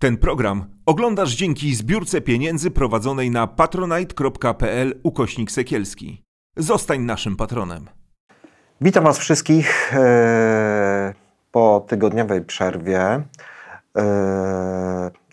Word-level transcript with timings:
Ten 0.00 0.16
program 0.16 0.64
oglądasz 0.86 1.30
dzięki 1.30 1.74
zbiórce 1.74 2.20
pieniędzy 2.20 2.70
prowadzonej 2.70 3.30
na 3.30 3.46
patronite.pl 3.46 5.00
ukośnik 5.02 5.50
sekielski. 5.50 6.24
Zostań 6.56 7.00
naszym 7.00 7.36
patronem. 7.36 7.88
Witam 8.80 9.04
Was 9.04 9.18
wszystkich 9.18 9.94
e, 9.94 11.14
po 11.52 11.84
tygodniowej 11.88 12.44
przerwie. 12.44 13.00
E, 13.00 13.22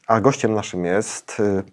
a 0.07 0.21
gościem 0.21 0.53
naszym 0.53 0.85
jest 0.85 1.39
e, 1.39 1.63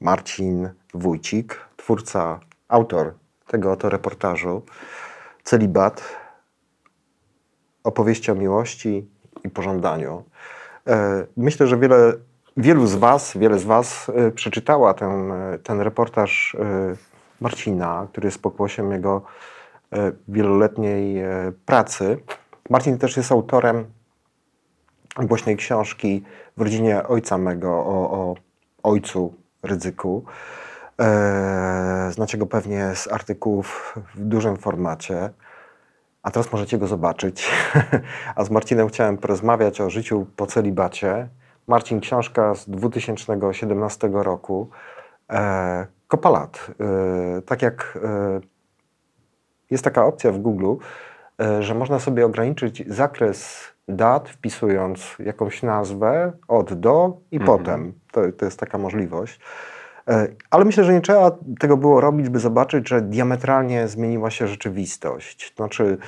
Marcin 0.00 0.70
Wójcik, 0.94 1.60
twórca, 1.76 2.40
autor 2.68 3.14
tego 3.46 3.72
oto 3.72 3.88
reportażu 3.90 4.62
Celibat, 5.44 6.16
opowieści 7.84 8.30
o 8.30 8.34
miłości 8.34 9.08
i 9.44 9.50
pożądaniu. 9.50 10.24
Myślę, 11.36 11.66
że 11.66 11.78
wiele, 11.78 12.12
wielu 12.56 12.86
z 12.86 12.94
Was, 12.94 13.36
wiele 13.36 13.58
z 13.58 13.64
Was 13.64 14.10
e, 14.14 14.30
przeczytała 14.30 14.94
ten, 14.94 15.32
e, 15.32 15.58
ten 15.58 15.80
reportaż 15.80 16.56
Marcina, 17.40 18.06
który 18.12 18.26
jest 18.26 18.42
pokłosiem 18.42 18.92
jego 18.92 19.22
wieloletniej 20.28 21.22
pracy. 21.66 22.18
Marcin 22.70 22.98
też 22.98 23.16
jest 23.16 23.32
autorem 23.32 23.84
głośnej 25.16 25.56
książki 25.56 26.24
w 26.56 26.62
rodzinie 26.62 27.02
ojca 27.02 27.38
mego 27.38 27.70
o, 27.70 28.10
o 28.10 28.34
ojcu 28.82 29.34
Rydzyku. 29.62 30.24
Znacie 32.10 32.38
go 32.38 32.46
pewnie 32.46 32.94
z 32.94 33.12
artykułów 33.12 33.98
w 34.14 34.20
dużym 34.20 34.56
formacie 34.56 35.30
a 36.24 36.30
teraz 36.30 36.52
możecie 36.52 36.78
go 36.78 36.86
zobaczyć. 36.86 37.50
a 38.36 38.44
z 38.44 38.50
Marcinem 38.50 38.88
chciałem 38.88 39.18
porozmawiać 39.18 39.80
o 39.80 39.90
życiu 39.90 40.26
po 40.36 40.46
celibacie. 40.46 41.28
Marcin, 41.66 42.00
książka 42.00 42.54
z 42.54 42.70
2017 42.70 44.10
roku. 44.12 44.68
E, 45.30 45.86
Kopalat. 46.08 46.70
E, 46.80 47.42
tak 47.42 47.62
jak 47.62 47.98
e, 48.04 48.40
jest 49.70 49.84
taka 49.84 50.04
opcja 50.04 50.32
w 50.32 50.38
Google, 50.38 50.74
e, 51.40 51.62
że 51.62 51.74
można 51.74 51.98
sobie 51.98 52.26
ograniczyć 52.26 52.84
zakres 52.86 53.64
dat, 53.88 54.28
wpisując 54.28 55.16
jakąś 55.18 55.62
nazwę 55.62 56.32
od 56.48 56.74
do 56.74 57.16
i 57.30 57.40
-hmm. 57.40 57.46
potem. 57.46 57.92
To, 58.12 58.20
to 58.32 58.44
jest 58.44 58.60
taka 58.60 58.78
możliwość. 58.78 59.40
E, 60.08 60.28
ale 60.50 60.64
myślę, 60.64 60.84
że 60.84 60.92
nie 60.92 61.00
trzeba 61.00 61.30
tego 61.60 61.76
było 61.76 62.00
robić, 62.00 62.28
by 62.28 62.38
zobaczyć, 62.38 62.88
że 62.88 63.02
diametralnie 63.02 63.88
zmieniła 63.88 64.30
się 64.30 64.46
rzeczywistość. 64.46 65.54
Znaczy, 65.56 65.98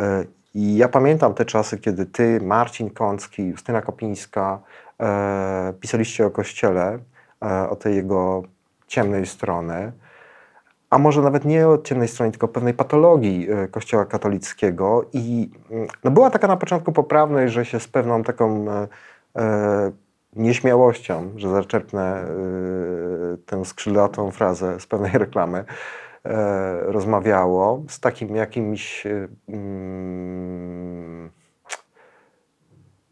e, 0.00 0.24
ja 0.54 0.88
pamiętam 0.88 1.34
te 1.34 1.44
czasy, 1.44 1.78
kiedy 1.78 2.06
ty, 2.06 2.40
Marcin 2.40 2.90
Kącki, 2.90 3.42
Justyna 3.42 3.82
Kopińska 3.82 4.58
e, 5.00 5.72
pisaliście 5.80 6.26
o 6.26 6.30
Kościele, 6.30 6.98
o 7.70 7.76
tej 7.76 7.94
jego 7.96 8.42
ciemnej 8.86 9.26
strony, 9.26 9.92
a 10.90 10.98
może 10.98 11.22
nawet 11.22 11.44
nie 11.44 11.68
o 11.68 11.78
ciemnej 11.78 12.08
stronie, 12.08 12.32
tylko 12.32 12.48
pewnej 12.48 12.74
patologii 12.74 13.48
Kościoła 13.70 14.04
katolickiego. 14.04 15.04
I 15.12 15.50
mm, 15.70 15.86
no 16.04 16.10
była 16.10 16.30
taka 16.30 16.46
na 16.46 16.56
początku 16.56 16.92
poprawność, 16.92 17.52
że 17.52 17.64
się 17.64 17.80
z 17.80 17.88
pewną 17.88 18.22
taką 18.22 18.66
nieśmiałością, 20.36 21.30
że 21.36 21.50
zaczerpnę 21.50 22.24
y, 23.34 23.38
tę 23.46 23.64
skrzydlatą 23.64 24.30
frazę 24.30 24.80
z 24.80 24.86
pewnej 24.86 25.12
reklamy, 25.24 25.64
e, 26.24 26.80
rozmawiało 26.80 27.82
z 27.88 28.00
takim 28.00 28.36
jakimś 28.36 29.04
mm, 29.48 31.30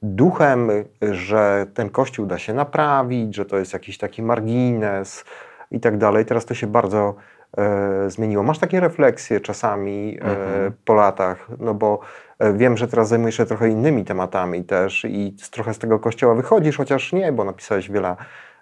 duchem, 0.05 0.71
że 1.03 1.67
ten 1.75 1.91
kościół 1.91 2.27
da 2.27 2.39
się 2.39 2.55
naprawić, 2.55 3.37
że 3.37 3.45
to 3.45 3.59
jest 3.59 3.73
jakiś 3.73 3.99
taki 3.99 4.23
margines 4.23 5.25
i 5.71 5.81
tak 5.81 5.99
dalej. 5.99 6.25
Teraz 6.25 6.45
to 6.45 6.55
się 6.55 6.67
bardzo 6.67 7.15
e, 7.59 8.11
zmieniło. 8.11 8.43
Masz 8.43 8.59
takie 8.59 8.81
refleksje 8.81 9.41
czasami 9.41 10.19
e, 10.19 10.25
mhm. 10.25 10.73
po 10.85 10.95
latach, 10.95 11.49
no 11.59 11.75
bo 11.75 12.01
E, 12.39 12.53
wiem, 12.53 12.77
że 12.77 12.89
teraz 12.89 13.09
zajmujesz 13.09 13.37
się 13.37 13.47
trochę 13.47 13.69
innymi 13.69 14.05
tematami 14.05 14.65
też 14.65 15.05
i 15.05 15.37
trochę 15.51 15.75
z 15.75 15.79
tego 15.79 15.99
kościoła 15.99 16.35
wychodzisz, 16.35 16.77
chociaż 16.77 17.13
nie, 17.13 17.33
bo 17.33 17.45
napisałeś 17.45 17.91
wiele 17.91 18.17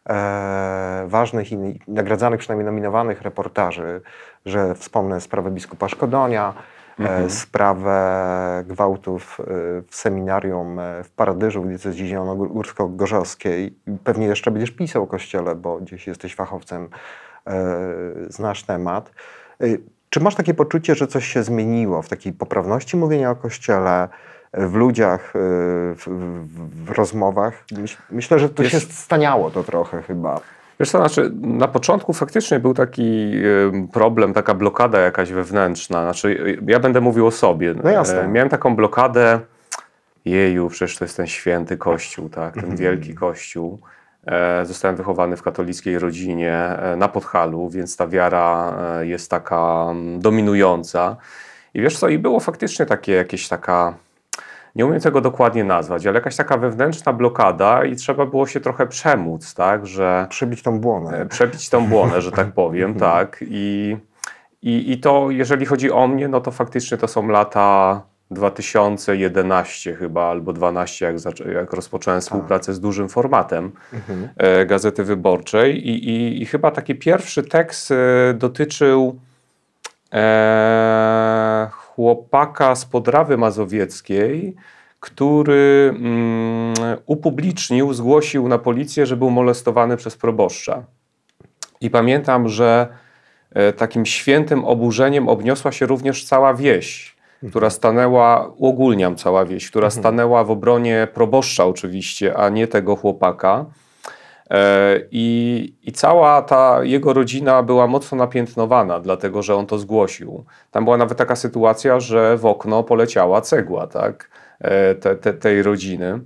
e, 0.08 1.04
ważnych 1.06 1.52
i 1.52 1.78
nagradzanych, 1.88 2.40
przynajmniej 2.40 2.66
nominowanych 2.66 3.22
reportaży, 3.22 4.00
że 4.46 4.74
wspomnę 4.74 5.20
sprawę 5.20 5.50
biskupa 5.50 5.88
Szkodonia, 5.88 6.54
mhm. 7.02 7.26
e, 7.26 7.30
sprawę 7.30 8.64
gwałtów 8.66 9.40
e, 9.40 9.44
w 9.86 9.96
seminarium 9.96 10.80
w 11.04 11.10
Paradyżu 11.10 11.62
w 11.62 11.66
diecezji 11.66 12.06
zielono-górsko-gorzowskiej. 12.06 13.74
Pewnie 14.04 14.26
jeszcze 14.26 14.50
będziesz 14.50 14.70
pisał 14.70 15.02
o 15.02 15.06
kościele, 15.06 15.54
bo 15.54 15.78
gdzieś 15.78 16.06
jesteś 16.06 16.34
fachowcem, 16.34 16.88
e, 17.46 17.74
znasz 18.28 18.62
temat. 18.62 19.10
Czy 20.10 20.20
masz 20.20 20.34
takie 20.34 20.54
poczucie, 20.54 20.94
że 20.94 21.06
coś 21.06 21.26
się 21.26 21.42
zmieniło 21.42 22.02
w 22.02 22.08
takiej 22.08 22.32
poprawności 22.32 22.96
mówienia 22.96 23.30
o 23.30 23.36
Kościele, 23.36 24.08
w 24.52 24.74
ludziach, 24.74 25.32
w, 25.34 25.96
w, 25.96 26.84
w 26.84 26.90
rozmowach? 26.90 27.64
Myślę, 28.10 28.38
że 28.38 28.48
to 28.48 28.64
się 28.64 28.80
staniało 28.80 29.50
to 29.50 29.64
trochę 29.64 30.02
chyba. 30.02 30.40
Wiesz 30.82 30.90
co, 30.90 30.98
znaczy 30.98 31.30
na 31.40 31.68
początku 31.68 32.12
faktycznie 32.12 32.60
był 32.60 32.74
taki 32.74 33.32
problem, 33.92 34.32
taka 34.32 34.54
blokada 34.54 34.98
jakaś 34.98 35.32
wewnętrzna. 35.32 36.02
Znaczy 36.02 36.58
ja 36.66 36.80
będę 36.80 37.00
mówił 37.00 37.26
o 37.26 37.30
sobie. 37.30 37.74
No 37.84 37.90
jasne. 37.90 38.22
E, 38.22 38.28
miałem 38.28 38.48
taką 38.48 38.76
blokadę, 38.76 39.40
jeju, 40.24 40.68
przecież 40.68 40.98
to 40.98 41.04
jest 41.04 41.16
ten 41.16 41.26
święty 41.26 41.76
Kościół, 41.76 42.28
tak, 42.28 42.54
ten 42.54 42.62
mhm. 42.62 42.78
wielki 42.78 43.14
Kościół. 43.14 43.78
E, 44.26 44.66
zostałem 44.66 44.96
wychowany 44.96 45.36
w 45.36 45.42
katolickiej 45.42 45.98
rodzinie 45.98 46.54
e, 46.54 46.96
na 46.96 47.08
Podhalu, 47.08 47.68
więc 47.68 47.96
ta 47.96 48.06
wiara 48.06 48.76
jest 49.00 49.30
taka 49.30 49.86
mm, 49.90 50.20
dominująca. 50.20 51.16
I 51.74 51.82
wiesz 51.82 51.98
co, 51.98 52.08
i 52.08 52.18
było 52.18 52.40
faktycznie 52.40 52.86
takie 52.86 53.12
jakieś 53.12 53.48
taka, 53.48 53.94
nie 54.74 54.86
umiem 54.86 55.00
tego 55.00 55.20
dokładnie 55.20 55.64
nazwać, 55.64 56.06
ale 56.06 56.14
jakaś 56.14 56.36
taka 56.36 56.56
wewnętrzna 56.56 57.12
blokada 57.12 57.84
i 57.84 57.96
trzeba 57.96 58.26
było 58.26 58.46
się 58.46 58.60
trochę 58.60 58.86
przemóc, 58.86 59.54
tak, 59.54 59.86
że... 59.86 60.26
Przebić 60.30 60.62
tą 60.62 60.80
błonę. 60.80 61.26
Przebić 61.26 61.68
tą 61.68 61.86
błonę, 61.86 62.20
że 62.20 62.32
tak 62.32 62.52
powiem, 62.52 62.94
tak. 63.10 63.44
I, 63.48 63.96
i, 64.62 64.92
I 64.92 64.98
to, 64.98 65.30
jeżeli 65.30 65.66
chodzi 65.66 65.90
o 65.90 66.08
mnie, 66.08 66.28
no 66.28 66.40
to 66.40 66.50
faktycznie 66.50 66.98
to 66.98 67.08
są 67.08 67.28
lata 67.28 68.02
2011 68.30 69.94
chyba, 69.94 70.24
albo 70.24 70.52
12, 70.52 71.04
jak, 71.06 71.14
jak 71.54 71.72
rozpocząłem 71.72 72.20
tak. 72.20 72.24
współpracę 72.24 72.74
z 72.74 72.80
dużym 72.80 73.08
formatem 73.08 73.72
mhm. 73.92 74.28
E, 74.36 74.66
Gazety 74.66 75.04
Wyborczej 75.04 75.88
I, 75.88 76.08
i, 76.08 76.42
i, 76.42 76.46
chyba 76.46 76.70
taki 76.70 76.94
pierwszy 76.94 77.42
tekst 77.42 77.90
e, 77.90 77.94
dotyczył 78.34 79.18
e, 80.12 81.70
chłopaka 81.94 82.74
z 82.74 82.84
Podrawy 82.84 83.36
Mazowieckiej, 83.36 84.56
który 85.00 85.94
mm, 85.96 86.74
upublicznił, 87.06 87.92
zgłosił 87.92 88.48
na 88.48 88.58
policję, 88.58 89.06
że 89.06 89.16
był 89.16 89.30
molestowany 89.30 89.96
przez 89.96 90.16
proboszcza. 90.16 90.84
I 91.80 91.90
pamiętam, 91.90 92.48
że 92.48 92.88
e, 93.50 93.72
takim 93.72 94.06
świętym 94.06 94.64
oburzeniem 94.64 95.28
obniosła 95.28 95.72
się 95.72 95.86
również 95.86 96.24
cała 96.24 96.54
wieś 96.54 97.16
która 97.48 97.70
stanęła, 97.70 98.52
uogólniam 98.56 99.16
cała 99.16 99.44
wieś, 99.44 99.70
która 99.70 99.86
mhm. 99.86 100.02
stanęła 100.02 100.44
w 100.44 100.50
obronie 100.50 101.08
proboszcza 101.14 101.64
oczywiście, 101.64 102.36
a 102.36 102.48
nie 102.48 102.66
tego 102.66 102.96
chłopaka. 102.96 103.64
E, 104.52 105.00
I, 105.10 105.74
I 105.82 105.92
cała 105.92 106.42
ta 106.42 106.84
jego 106.84 107.12
rodzina 107.12 107.62
była 107.62 107.86
mocno 107.86 108.18
napiętnowana, 108.18 109.00
dlatego 109.00 109.42
że 109.42 109.54
on 109.54 109.66
to 109.66 109.78
zgłosił. 109.78 110.44
Tam 110.70 110.84
była 110.84 110.96
nawet 110.96 111.18
taka 111.18 111.36
sytuacja, 111.36 112.00
że 112.00 112.36
w 112.36 112.46
okno 112.46 112.82
poleciała 112.82 113.40
cegła 113.40 113.86
tak, 113.86 114.30
e, 114.60 114.94
te, 114.94 115.16
te, 115.16 115.32
tej 115.32 115.62
rodziny. 115.62 116.20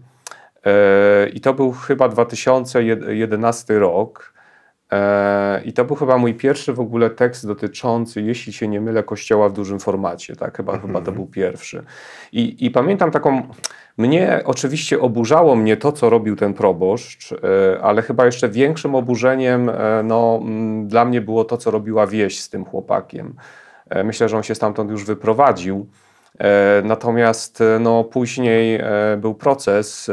E, 0.65 1.29
I 1.29 1.41
to 1.41 1.55
był 1.55 1.73
chyba 1.73 2.09
2011 2.09 3.79
rok. 3.79 4.36
E, 4.93 5.63
I 5.65 5.73
to 5.73 5.85
był 5.85 5.97
chyba 5.97 6.19
mój 6.19 6.35
pierwszy 6.35 6.73
w 6.73 6.81
ogóle 6.81 7.11
tekst 7.11 7.47
dotyczący, 7.47 8.23
jeśli 8.23 8.53
się 8.53 8.69
nie 8.69 8.81
mylę, 8.81 9.03
kościoła 9.03 9.49
w 9.49 9.53
dużym 9.53 9.81
formacie. 9.81 10.37
Tak? 10.37 10.57
Chyba, 10.57 10.79
chyba 10.79 11.01
to 11.01 11.13
był 11.13 11.27
pierwszy. 11.27 11.85
I, 12.33 12.67
I 12.67 12.71
pamiętam 12.71 13.11
taką. 13.11 13.43
Mnie 13.99 14.43
oczywiście 14.45 15.01
oburzało 15.01 15.57
mnie 15.57 15.77
to, 15.77 15.93
co 15.93 16.11
robił 16.11 16.37
ten 16.37 16.55
proboszcz, 16.55 17.33
e, 17.33 17.37
ale 17.83 18.03
chyba 18.03 18.27
jeszcze 18.27 18.49
większym 18.49 18.95
oburzeniem 18.95 19.69
e, 19.69 20.03
no, 20.05 20.43
dla 20.85 21.05
mnie 21.05 21.21
było 21.21 21.45
to, 21.45 21.57
co 21.57 21.71
robiła 21.71 22.07
wieś 22.07 22.41
z 22.41 22.51
tym 22.51 22.65
chłopakiem. 22.65 23.35
Myślę, 24.05 24.29
że 24.29 24.37
on 24.37 24.43
się 24.43 24.55
stamtąd 24.55 24.91
już 24.91 25.05
wyprowadził. 25.05 25.87
E, 26.39 26.83
natomiast 26.85 27.61
e, 27.61 27.79
no, 27.79 28.05
później 28.05 28.75
e, 28.75 28.83
był 29.19 29.35
proces 29.35 30.11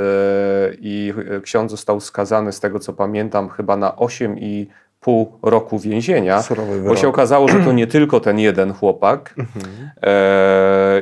i 0.79 1.13
ksiądz 1.43 1.71
został 1.71 1.99
skazany, 1.99 2.51
z 2.51 2.59
tego 2.59 2.79
co 2.79 2.93
pamiętam, 2.93 3.49
chyba 3.49 3.77
na 3.77 3.89
8,5 3.89 5.25
roku 5.41 5.79
więzienia, 5.79 6.43
bo 6.87 6.95
się 6.95 7.07
okazało, 7.07 7.47
że 7.47 7.59
to 7.59 7.71
nie 7.81 7.87
tylko 7.87 8.19
ten 8.19 8.39
jeden 8.39 8.73
chłopak. 8.73 9.35
Mhm. 9.37 9.91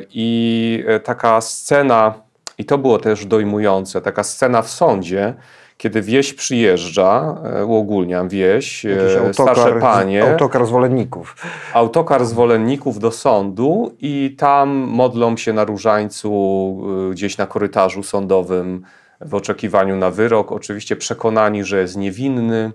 I 0.10 0.84
taka 1.04 1.42
scena, 1.42 2.14
i 2.58 2.66
to 2.66 2.78
było 2.78 3.00
też 3.00 3.26
dojmujące, 3.26 4.02
taka 4.02 4.24
scena 4.24 4.62
w 4.62 4.70
sądzie, 4.70 5.34
kiedy 5.82 6.02
wieś 6.02 6.34
przyjeżdża, 6.34 7.38
e, 7.44 7.66
uogólniam 7.66 8.30
wieś, 8.30 8.86
e, 8.86 9.34
starsze 9.34 9.80
panie, 9.80 10.32
autokar 10.32 10.66
zwolenników. 10.66 11.36
autokar 11.74 12.26
zwolenników 12.26 13.00
do 13.00 13.12
sądu 13.12 13.96
i 14.00 14.36
tam 14.38 14.70
modlą 14.70 15.38
się 15.38 15.54
na 15.54 15.64
różańcu 15.64 16.32
e, 17.10 17.12
gdzieś 17.12 17.38
na 17.38 17.46
korytarzu 17.48 18.04
sądowym 18.04 18.84
w 19.22 19.36
oczekiwaniu 19.36 19.98
na 19.98 20.12
wyrok, 20.12 20.52
oczywiście 20.52 20.96
przekonani, 20.96 21.64
że 21.64 21.82
jest 21.82 21.98
niewinny. 21.98 22.72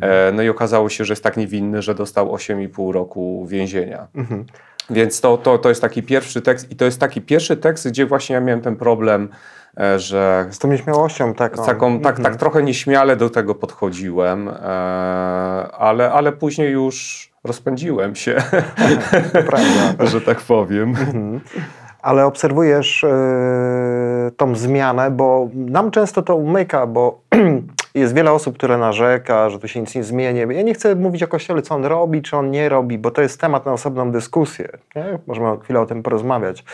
E, 0.00 0.32
No 0.32 0.42
i 0.42 0.48
okazało 0.48 0.88
się, 0.88 1.04
że 1.04 1.12
jest 1.12 1.24
tak 1.24 1.36
niewinny, 1.36 1.82
że 1.82 1.94
dostał 1.94 2.32
8,5 2.34 2.92
roku 2.92 3.46
więzienia. 3.48 4.06
Mhm. 4.14 4.44
Więc 4.90 5.20
to, 5.20 5.38
to, 5.38 5.58
to 5.58 5.68
jest 5.68 5.80
taki 5.80 6.02
pierwszy 6.02 6.42
tekst 6.42 6.72
i 6.72 6.76
to 6.76 6.84
jest 6.84 7.00
taki 7.00 7.20
pierwszy 7.20 7.56
tekst, 7.56 7.88
gdzie 7.88 8.06
właśnie 8.06 8.34
ja 8.34 8.40
miałem 8.40 8.60
ten 8.60 8.76
problem, 8.76 9.28
że 9.96 10.46
Z 10.50 10.58
tą 10.58 10.68
nieśmiałością 10.68 11.34
taką. 11.34 11.62
z 11.62 11.66
taką, 11.66 12.00
tak, 12.00 12.18
Mhm. 12.18 12.24
tak 12.32 12.40
trochę 12.40 12.62
nieśmiale 12.62 13.16
do 13.16 13.30
tego 13.30 13.54
podchodziłem, 13.54 14.48
e, 14.48 14.52
ale, 15.78 16.12
ale 16.12 16.32
później 16.32 16.72
już 16.72 17.28
rozpędziłem 17.44 18.14
się, 18.14 18.36
prawda. 19.46 20.04
że 20.12 20.20
tak 20.20 20.40
powiem. 20.40 20.88
Mhm. 20.88 21.40
Ale 22.02 22.26
obserwujesz 22.26 23.04
e, 23.04 23.10
tą 24.36 24.54
zmianę, 24.54 25.10
bo 25.10 25.48
nam 25.54 25.90
często 25.90 26.22
to 26.22 26.36
umyka, 26.36 26.86
bo 26.86 27.20
jest 27.94 28.14
wiele 28.14 28.32
osób, 28.32 28.54
które 28.56 28.78
narzeka, 28.78 29.50
że 29.50 29.58
tu 29.58 29.68
się 29.68 29.80
nic 29.80 29.94
nie 29.94 30.04
zmieni. 30.04 30.40
Ja 30.40 30.62
nie 30.62 30.74
chcę 30.74 30.94
mówić 30.94 31.22
o 31.22 31.28
Kościele, 31.28 31.62
co 31.62 31.74
on 31.74 31.84
robi, 31.84 32.22
czy 32.22 32.36
on 32.36 32.50
nie 32.50 32.68
robi, 32.68 32.98
bo 32.98 33.10
to 33.10 33.22
jest 33.22 33.40
temat 33.40 33.66
na 33.66 33.72
osobną 33.72 34.10
dyskusję. 34.12 34.68
Nie? 34.96 35.18
Możemy 35.26 35.58
chwilę 35.60 35.80
o 35.80 35.86
tym 35.86 36.02
porozmawiać. 36.02 36.64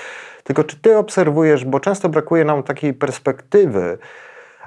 Tylko 0.44 0.64
czy 0.64 0.76
ty 0.76 0.96
obserwujesz, 0.96 1.64
bo 1.64 1.80
często 1.80 2.08
brakuje 2.08 2.44
nam 2.44 2.62
takiej 2.62 2.94
perspektywy, 2.94 3.98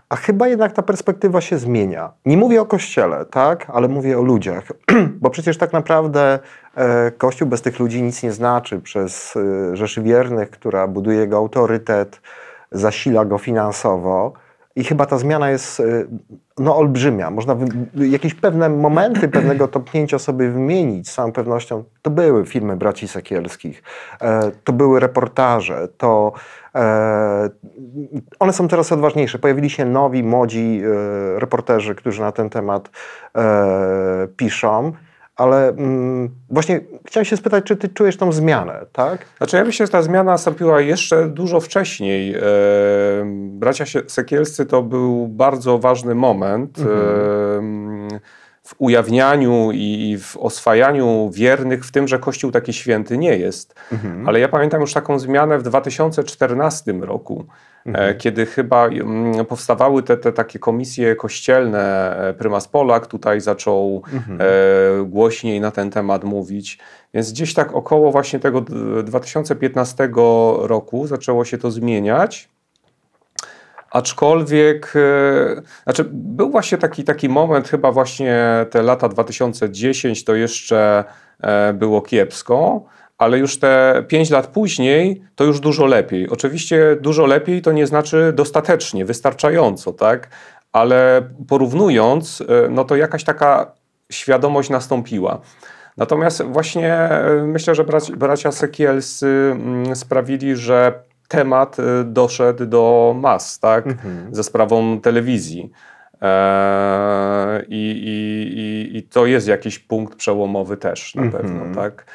a 0.10 0.16
chyba 0.16 0.48
jednak 0.48 0.74
ta 0.74 0.82
perspektywa 0.82 1.42
się 1.42 1.58
zmienia. 1.58 2.12
Nie 2.26 2.38
mówię 2.38 2.62
o 2.62 2.66
kościele, 2.66 3.26
tak, 3.26 3.66
ale 3.74 3.88
mówię 3.88 4.20
o 4.20 4.22
ludziach, 4.22 4.64
bo 5.22 5.30
przecież 5.30 5.58
tak 5.58 5.74
naprawdę 5.74 6.40
e, 6.76 7.12
kościół 7.12 7.48
bez 7.48 7.62
tych 7.62 7.80
ludzi 7.80 8.02
nic 8.02 8.24
nie 8.24 8.32
znaczy. 8.32 8.80
Przez 8.80 9.36
e, 9.36 9.76
Rzeszy 9.76 10.02
Wiernych, 10.02 10.50
która 10.50 10.88
buduje 10.88 11.18
jego 11.18 11.38
autorytet, 11.38 12.22
zasila 12.72 13.26
go 13.26 13.38
finansowo. 13.38 14.34
I 14.76 14.84
chyba 14.84 15.06
ta 15.06 15.18
zmiana 15.18 15.50
jest 15.50 15.80
e, 15.80 15.84
no, 16.58 16.78
olbrzymia. 16.78 17.32
Można 17.32 17.56
wy- 17.56 18.08
jakieś 18.08 18.34
pewne 18.34 18.70
momenty 18.70 19.28
pewnego 19.38 19.68
topnięcia 19.68 20.20
sobie 20.20 20.50
wymienić 20.50 21.10
z 21.10 21.14
całą 21.14 21.32
pewnością. 21.32 21.84
To 22.02 22.10
były 22.10 22.46
filmy 22.46 22.76
braci 22.76 23.08
Sekielskich, 23.08 23.84
e, 24.22 24.52
to 24.64 24.74
były 24.74 25.00
reportaże, 25.00 25.88
to 25.98 26.34
e, 26.76 27.50
one 28.40 28.54
są 28.54 28.68
coraz 28.68 28.92
odważniejsze. 28.92 29.40
Pojawili 29.40 29.70
się 29.70 29.86
nowi, 29.86 30.24
młodzi 30.24 30.82
e, 30.84 31.40
reporterzy, 31.40 31.96
którzy 31.96 32.22
na 32.22 32.32
ten 32.32 32.50
temat 32.50 32.90
e, 33.36 34.28
piszą. 34.38 34.94
Ale 35.38 35.68
mm, 35.70 36.30
właśnie 36.50 36.80
chciałem 37.06 37.26
się 37.26 37.38
spytać, 37.38 37.64
czy 37.64 37.76
ty 37.76 37.90
czujesz 37.90 38.18
tą 38.18 38.32
zmianę, 38.32 38.86
tak? 38.92 39.26
Znaczy 39.38 39.58
ja 39.58 39.64
myślę, 39.64 39.86
że 39.86 39.92
ta 39.92 40.02
zmiana 40.02 40.32
nastąpiła 40.32 40.82
jeszcze 40.82 41.28
dużo 41.28 41.60
wcześniej. 41.60 42.36
E, 42.36 42.42
Bracia 43.50 43.86
Sekielscy 44.08 44.66
to 44.66 44.84
był 44.84 45.28
bardzo 45.28 45.78
ważny 45.78 46.16
moment 46.16 46.80
Mhm. 46.80 46.98
e, 46.98 47.97
w 48.68 48.76
ujawnianiu 48.78 49.70
i 49.74 50.18
w 50.22 50.38
oswajaniu 50.38 51.30
wiernych 51.34 51.86
w 51.86 51.92
tym, 51.92 52.08
że 52.08 52.20
Kościół 52.20 52.52
taki 52.52 52.74
święty 52.74 53.18
nie 53.18 53.38
jest. 53.38 53.76
Mhm. 53.92 54.28
Ale 54.28 54.40
ja 54.40 54.48
pamiętam 54.50 54.82
już 54.82 54.94
taką 54.94 55.20
zmianę 55.20 55.58
w 55.60 55.64
2014 55.64 56.94
roku, 57.02 57.46
Mhm. 57.86 58.10
e, 58.10 58.16
kiedy 58.16 58.46
chyba 58.46 58.88
mm, 58.88 59.46
powstawały 59.46 60.04
te, 60.04 60.18
te 60.18 60.34
takie 60.34 60.60
komisje 60.60 61.16
kościelne. 61.16 62.16
E, 62.30 62.34
Prymas 62.34 62.68
Polak 62.68 63.08
tutaj 63.08 63.42
zaczął 63.42 64.04
Mhm. 64.14 64.40
e, 64.42 64.46
głośniej 65.06 65.62
na 65.62 65.72
ten 65.72 65.90
temat 65.92 66.24
mówić. 66.24 66.80
Więc 67.14 67.32
gdzieś 67.32 67.54
tak 67.54 67.74
około 67.76 68.12
właśnie 68.12 68.40
tego 68.40 68.62
d- 68.62 69.04
2015 69.04 70.10
roku 70.62 71.08
zaczęło 71.08 71.46
się 71.46 71.58
to 71.58 71.72
zmieniać. 71.72 72.50
Aczkolwiek, 73.92 74.94
e, 74.96 75.62
znaczy 75.84 76.06
był 76.12 76.50
właśnie 76.50 76.78
taki, 76.78 77.04
taki 77.04 77.30
moment, 77.30 77.68
chyba 77.68 77.92
właśnie 77.92 78.66
te 78.70 78.82
lata 78.82 79.10
2010 79.10 80.24
to 80.24 80.36
jeszcze 80.36 81.04
e, 81.40 81.74
było 81.74 82.02
kiepsko, 82.02 82.86
ale 83.18 83.38
już 83.38 83.60
te 83.60 84.04
5 84.08 84.30
lat 84.30 84.48
później 84.48 85.22
to 85.36 85.44
już 85.44 85.60
dużo 85.60 85.86
lepiej. 85.86 86.30
Oczywiście 86.30 86.98
dużo 87.02 87.26
lepiej 87.26 87.62
to 87.62 87.72
nie 87.72 87.88
znaczy 87.88 88.34
dostatecznie, 88.36 89.06
wystarczająco, 89.06 89.94
tak? 89.94 90.30
Ale 90.72 91.30
porównując, 91.48 92.42
e, 92.42 92.70
no 92.70 92.86
to 92.86 92.96
jakaś 92.96 93.24
taka 93.24 93.72
świadomość 94.12 94.70
nastąpiła. 94.70 95.42
Natomiast 95.98 96.44
właśnie 96.44 97.10
myślę, 97.44 97.76
że 97.76 97.84
braci, 97.84 98.16
bracia 98.16 98.52
Sekielscy 98.52 99.28
mm, 99.52 99.96
sprawili, 99.96 100.56
że 100.56 101.07
temat 101.28 101.78
e, 101.80 102.04
doszedł 102.04 102.66
do 102.66 103.16
mas, 103.20 103.60
tak? 103.60 103.88
Mhm. 103.88 104.36
Ze 104.36 104.44
sprawą 104.44 105.00
telewizji. 105.02 105.72
E, 106.22 107.64
I, 107.68 107.92
i, 108.06 108.60
i, 108.60 108.98
I 108.98 109.04
to 109.04 109.26
jest 109.26 109.48
jakiś 109.48 109.80
punkt 109.80 110.16
przełomowy 110.16 110.78
też 110.78 111.16
na 111.16 111.22
Mhm. 111.22 111.44
pewno, 111.44 111.82
tak? 111.82 112.06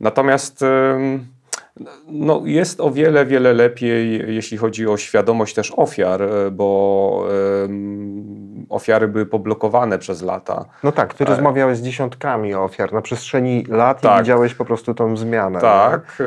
Natomiast 0.00 0.64
no, 2.08 2.42
jest 2.44 2.80
o 2.80 2.90
wiele, 2.90 3.26
wiele 3.26 3.52
lepiej, 3.54 4.34
jeśli 4.34 4.58
chodzi 4.58 4.86
o 4.88 4.96
świadomość 4.96 5.54
też 5.54 5.72
ofiar, 5.76 6.22
e, 6.22 6.50
bo 6.50 7.26
ofiary 8.68 9.08
były 9.08 9.26
poblokowane 9.26 9.98
przez 9.98 10.22
lata. 10.22 10.64
No 10.82 10.92
tak, 10.92 11.14
ty 11.14 11.24
E. 11.24 11.26
rozmawiałeś 11.26 11.78
z 11.78 11.82
dziesiątkami 11.82 12.54
ofiar 12.54 12.92
na 12.92 13.02
przestrzeni 13.02 13.64
lat 13.68 13.98
i 13.98 14.02
Tak. 14.02 14.18
widziałeś 14.22 14.54
po 14.54 14.64
prostu 14.64 14.94
tą 14.94 15.16
zmianę. 15.16 15.60
Tak. 15.60 16.18
e, 16.20 16.24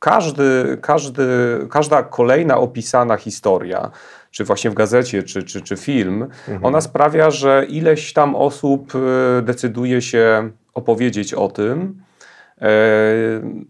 Każdy, 0.00 0.78
każdy, 0.80 1.26
każda 1.70 2.02
kolejna 2.02 2.56
opisana 2.58 3.16
historia, 3.16 3.90
czy 4.30 4.44
właśnie 4.44 4.70
w 4.70 4.74
gazecie, 4.74 5.22
czy, 5.22 5.42
czy, 5.42 5.60
czy 5.60 5.76
film, 5.76 6.22
Mhm. 6.22 6.64
ona 6.64 6.80
sprawia, 6.80 7.30
że 7.30 7.66
ileś 7.68 8.12
tam 8.12 8.36
osób 8.36 8.92
e, 8.94 9.42
decyduje 9.42 10.02
się 10.02 10.50
opowiedzieć 10.74 11.34
o 11.34 11.48
tym. 11.48 12.02
E, 12.60 12.70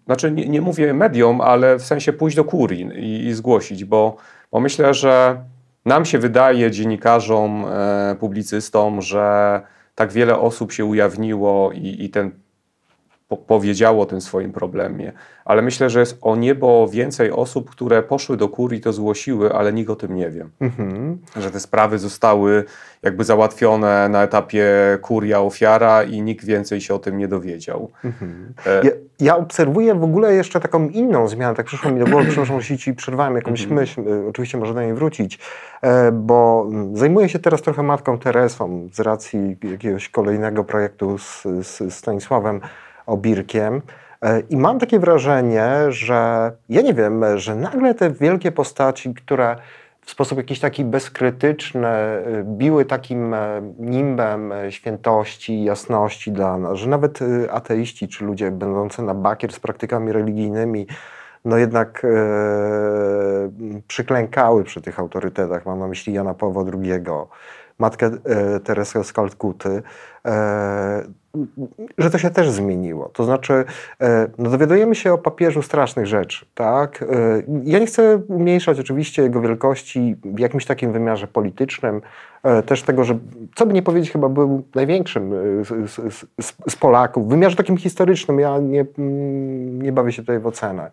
Znaczy, 0.07 0.31
nie, 0.33 0.49
nie 0.49 0.61
mówię 0.61 0.95
mediom, 0.95 1.41
ale 1.41 1.79
w 1.79 1.83
sensie 1.83 2.13
pójść 2.13 2.37
do 2.37 2.45
kurii 2.45 2.89
i, 2.95 3.27
i 3.27 3.35
zgłosić, 3.35 3.85
bo, 3.85 4.17
bo 4.53 4.61
myślę, 4.61 4.95
że 4.95 5.41
nam 5.85 6.05
się 6.05 6.19
wydaje, 6.19 6.71
dziennikarzom, 6.71 7.65
e, 7.73 8.17
publicystom, 8.21 9.03
że 9.03 9.61
tak 9.95 10.13
wiele 10.13 10.39
osób 10.39 10.73
się 10.73 10.85
ujawniło 10.85 11.73
i, 11.75 12.05
i 12.05 12.11
ten 12.11 12.31
po, 13.31 13.37
powiedziało 13.37 14.03
o 14.03 14.07
tym 14.07 14.21
swoim 14.21 14.53
problemie. 14.53 15.13
Ale 15.45 15.63
myślę, 15.63 15.91
że 15.91 16.01
jest 16.01 16.19
o 16.21 16.37
niebo 16.37 16.89
więcej 16.89 17.31
osób, 17.31 17.71
które 17.71 18.03
poszły 18.03 18.37
do 18.37 18.49
kurii 18.49 18.79
i 18.79 18.83
to 18.83 18.93
zgłosiły, 18.93 19.53
ale 19.53 19.73
nikt 19.73 19.91
o 19.91 19.97
tym 19.97 20.17
nie 20.17 20.31
wie. 20.31 20.47
Mhm. 20.61 21.19
Że 21.37 21.51
te 21.51 21.61
sprawy 21.61 21.99
zostały 21.99 22.65
jakby 23.03 23.25
załatwione 23.25 24.09
na 24.09 24.23
etapie 24.23 24.67
kuria 25.03 25.41
ofiara 25.41 26.03
i 26.03 26.23
nikt 26.23 26.45
więcej 26.45 26.81
się 26.81 26.95
o 26.95 26.99
tym 26.99 27.19
nie 27.19 27.29
dowiedział. 27.29 27.91
Mhm. 28.05 28.55
E, 28.67 28.87
Ja, 28.87 28.91
ja 29.21 29.37
obserwuję 29.37 29.95
w 29.95 30.05
ogóle 30.05 30.35
jeszcze 30.35 30.61
taką 30.61 30.89
inną 30.89 31.29
zmianę, 31.29 31.55
tak 31.57 31.67
przyszło 31.67 31.91
mi 31.91 32.01
do 32.01 32.07
głowy, 32.07 32.27
przepraszam, 32.31 32.57
jeśli 32.57 32.79
ci 32.79 32.95
przerwałem 32.95 33.37
jakąś 33.37 33.63
Mhm. 33.63 33.81
myśl, 33.81 34.01
y, 34.01 34.29
oczywiście 34.29 34.59
może 34.59 34.75
do 34.75 34.83
niej 34.83 34.95
wrócić, 34.95 35.39
e, 35.83 36.13
bo 36.13 36.67
mm, 36.71 36.97
zajmuję 36.97 37.29
się 37.29 37.39
teraz 37.39 37.63
trochę 37.63 37.83
Matką 37.83 38.19
Teresą 38.19 38.89
z 38.93 39.01
racji 39.01 39.57
jakiegoś 39.71 40.09
kolejnego 40.09 40.65
projektu 40.65 41.19
z, 41.19 41.43
z 41.63 41.95
Stanisławem 41.95 42.61
Obirkiem 43.11 43.83
e, 44.23 44.41
i 44.41 44.57
mam 44.57 44.79
takie 44.79 44.99
wrażenie, 44.99 45.71
że 45.89 46.53
ja 46.69 46.83
nie 46.83 46.95
wiem, 46.95 47.25
że 47.37 47.55
nagle 47.55 47.95
te 47.95 48.11
wielkie 48.11 48.53
postaci, 48.53 49.15
które 49.15 49.57
w 50.01 50.11
sposób 50.11 50.39
jakiś 50.39 50.61
taki 50.61 50.85
bezkrytyczny 50.85 51.89
y, 51.89 52.45
biły 52.45 52.85
takim 52.85 53.35
e, 53.35 53.63
nimbem 53.79 54.53
e, 54.53 54.73
świętości, 54.73 55.65
jasności 55.65 56.33
dla 56.33 56.59
nas, 56.59 56.79
że 56.79 56.89
nawet 56.89 57.19
ateiści 57.51 58.09
czy 58.09 58.25
ludzie 58.25 58.51
będący 58.51 59.03
na 59.03 59.15
bakier 59.15 59.53
z 59.53 59.61
praktykami 59.61 60.13
religijnymi, 60.13 60.87
no 61.45 61.57
jednak 61.57 62.05
e, 62.05 62.09
przyklękały 63.89 64.65
przy 64.65 64.81
tych 64.81 65.01
autorytetach. 65.01 65.67
Mam 65.67 65.79
na 65.79 65.89
myśli 65.89 66.13
Jana 66.13 66.35
Pawła 66.35 66.65
II, 66.73 66.93
matkę 67.79 68.07
e, 68.07 68.61
Teresę 68.61 69.05
z 69.05 69.13
Kalkuty, 69.13 69.83
e, 70.27 71.03
że 71.99 72.11
to 72.11 72.19
się 72.19 72.31
też 72.31 72.51
zmieniło. 72.51 73.09
To 73.09 73.25
znaczy, 73.25 73.65
e, 74.01 74.29
no 74.39 74.51
dowiadujemy 74.51 74.95
się 74.95 75.13
o 75.13 75.19
papieżu 75.19 75.63
strasznych 75.63 76.07
rzeczy, 76.07 76.47
tak? 76.55 77.03
E, 77.03 77.07
Ja 77.65 77.79
nie 77.79 77.87
chcę 77.87 78.17
umniejszać 78.29 78.81
oczywiście 78.81 79.23
jego 79.23 79.41
wielkości 79.41 80.17
w 80.25 80.39
jakimś 80.39 80.67
takim 80.67 80.93
wymiarze 80.93 81.27
politycznym, 81.27 82.01
e, 82.43 82.63
też 82.63 82.83
tego, 82.83 83.05
że, 83.05 83.19
co 83.55 83.67
by 83.67 83.73
nie 83.73 83.83
powiedzieć, 83.83 84.11
chyba 84.11 84.29
był 84.29 84.63
największym 84.75 85.31
z, 85.65 85.91
z, 85.91 86.25
z, 86.45 86.57
z 86.69 86.77
Polaków. 86.77 87.27
W 87.27 87.31
wymiarze 87.31 87.57
takim 87.57 87.77
historycznym 87.77 88.41
ja 88.41 88.59
nie, 88.59 88.85
mm, 88.99 89.83
nie 89.83 89.93
bawię 89.93 90.13
się 90.13 90.23
tutaj 90.23 90.39
w 90.39 90.47
ocenę. 90.47 90.91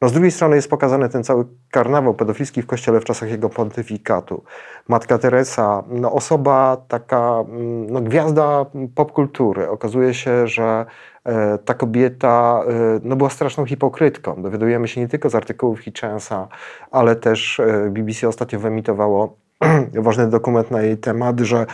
No 0.00 0.08
z 0.08 0.12
drugiej 0.12 0.30
strony 0.30 0.56
jest 0.56 0.70
pokazany 0.70 1.08
ten 1.08 1.24
cały 1.24 1.44
karnawał 1.70 2.14
pedofilski 2.14 2.62
w 2.62 2.66
kościele 2.66 3.00
w 3.00 3.04
czasach 3.04 3.30
jego 3.30 3.48
pontyfikatu. 3.48 4.44
Matka 4.88 5.18
Teresa, 5.18 5.84
no 5.88 6.12
osoba 6.12 6.76
taka, 6.88 7.44
mm, 7.48 7.90
no 7.90 8.00
gwiazda 8.00 8.66
popkultury. 8.94 9.68
Okazuje 9.68 10.14
się, 10.14 10.46
że 10.46 10.86
e, 11.24 11.58
ta 11.58 11.74
kobieta 11.74 12.62
e, 12.68 13.00
no 13.02 13.16
była 13.16 13.30
straszną 13.30 13.66
hipokrytką. 13.66 14.42
Dowiadujemy 14.42 14.88
się 14.88 15.00
nie 15.00 15.08
tylko 15.08 15.30
z 15.30 15.34
artykułów 15.34 15.80
Hitchensa, 15.80 16.48
ale 16.90 17.16
też 17.16 17.60
e, 17.60 17.90
BBC 17.90 18.28
ostatnio 18.28 18.60
wyemitowało 18.60 19.43
ważny 19.94 20.26
dokument 20.26 20.70
na 20.70 20.82
jej 20.82 20.98
temat, 20.98 21.40
że 21.40 21.66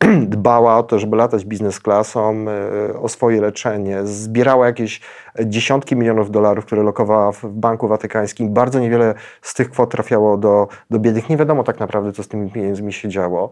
dbała 0.26 0.78
o 0.78 0.82
to, 0.82 0.98
żeby 0.98 1.16
latać 1.16 1.44
biznes 1.44 1.80
klasą, 1.80 2.44
e, 2.90 2.98
o 2.98 3.08
swoje 3.08 3.40
leczenie, 3.40 4.06
zbierała 4.06 4.66
jakieś 4.66 5.00
dziesiątki 5.44 5.96
milionów 5.96 6.30
dolarów, 6.30 6.66
które 6.66 6.82
lokowała 6.82 7.32
w 7.32 7.44
Banku 7.44 7.88
Watykańskim. 7.88 8.54
Bardzo 8.54 8.80
niewiele 8.80 9.14
z 9.42 9.54
tych 9.54 9.70
kwot 9.70 9.90
trafiało 9.90 10.36
do, 10.36 10.68
do 10.90 10.98
biednych. 10.98 11.28
Nie 11.28 11.36
wiadomo 11.36 11.64
tak 11.64 11.80
naprawdę, 11.80 12.12
co 12.12 12.22
z 12.22 12.28
tymi 12.28 12.50
pieniędzmi 12.50 12.92
się 12.92 13.08
działo. 13.08 13.50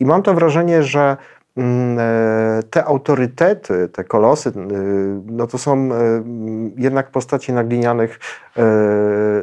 I 0.00 0.06
mam 0.06 0.22
to 0.22 0.34
wrażenie, 0.34 0.82
że 0.82 1.16
te 2.70 2.84
autorytety, 2.84 3.88
te 3.88 4.04
kolosy, 4.04 4.48
e, 4.48 4.52
no 5.26 5.46
to 5.46 5.58
są 5.58 5.88
jednak 6.76 7.10
postaci 7.10 7.52
na 7.52 7.64
glinianych 7.64 8.20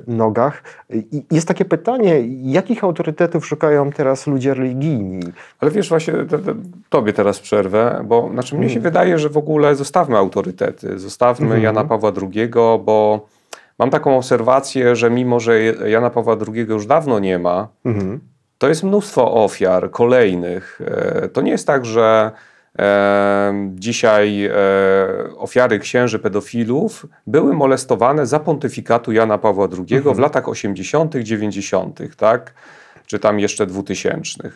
nogach. 0.07 0.63
I 0.89 1.23
jest 1.31 1.47
takie 1.47 1.65
pytanie, 1.65 2.21
jakich 2.41 2.83
autorytetów 2.83 3.47
szukają 3.47 3.91
teraz 3.91 4.27
ludzie 4.27 4.53
religijni? 4.53 5.23
Ale 5.59 5.71
wiesz, 5.71 5.89
właśnie 5.89 6.13
to, 6.13 6.37
to, 6.37 6.51
tobie 6.89 7.13
teraz 7.13 7.39
przerwę, 7.39 8.03
bo 8.05 8.29
znaczy 8.33 8.55
mnie 8.55 8.69
się 8.69 8.73
hmm. 8.73 8.83
wydaje, 8.83 9.19
że 9.19 9.29
w 9.29 9.37
ogóle 9.37 9.75
zostawmy 9.75 10.17
autorytety, 10.17 10.99
zostawmy 10.99 11.45
mhm. 11.45 11.63
Jana 11.63 11.83
Pawła 11.83 12.11
II, 12.21 12.49
bo 12.85 13.27
mam 13.79 13.89
taką 13.89 14.17
obserwację, 14.17 14.95
że 14.95 15.09
mimo, 15.09 15.39
że 15.39 15.63
Jana 15.63 16.09
Pawła 16.09 16.37
II 16.47 16.65
już 16.69 16.85
dawno 16.85 17.19
nie 17.19 17.39
ma, 17.39 17.67
mhm. 17.85 18.19
To 18.57 18.69
jest 18.69 18.83
mnóstwo 18.83 19.43
ofiar 19.43 19.91
kolejnych. 19.91 20.81
E, 20.85 21.29
to 21.29 21.41
nie 21.41 21.51
jest 21.51 21.67
tak, 21.67 21.85
że 21.85 22.31
Dzisiaj 23.73 24.45
e, 24.45 24.51
ofiary 25.37 25.79
księży 25.79 26.19
pedofilów 26.19 27.05
były 27.27 27.53
molestowane 27.53 28.25
za 28.25 28.39
pontyfikatu 28.39 29.11
Jana 29.11 29.37
Pawła 29.37 29.67
II 29.89 29.97
mhm. 29.97 30.15
w 30.15 30.19
latach 30.19 30.49
80., 30.49 31.15
90., 31.15 32.15
tak? 32.17 32.53
czy 33.05 33.19
tam 33.19 33.39
jeszcze 33.39 33.65
2000. 33.65 34.51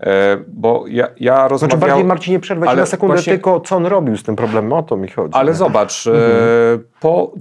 E, 0.00 0.36
bo 0.48 0.84
ja, 0.88 1.08
ja 1.20 1.48
rozmawiałem... 1.48 1.80
Znaczy 1.80 1.90
bardziej 1.90 2.04
Marcinie 2.04 2.40
przerwać 2.40 2.68
ale 2.68 2.80
na 2.80 2.86
sekundę 2.86 3.14
właśnie... 3.14 3.32
tylko, 3.32 3.60
co 3.60 3.76
on 3.76 3.86
robił 3.86 4.16
z 4.16 4.22
tym 4.22 4.36
problemem, 4.36 4.72
o 4.72 4.82
to 4.82 4.96
mi 4.96 5.08
chodzi. 5.08 5.34
Ale 5.34 5.50
nie? 5.50 5.56
zobacz, 5.56 6.06
e, 6.06 6.10
mhm. 6.10 6.84
po 7.00 7.32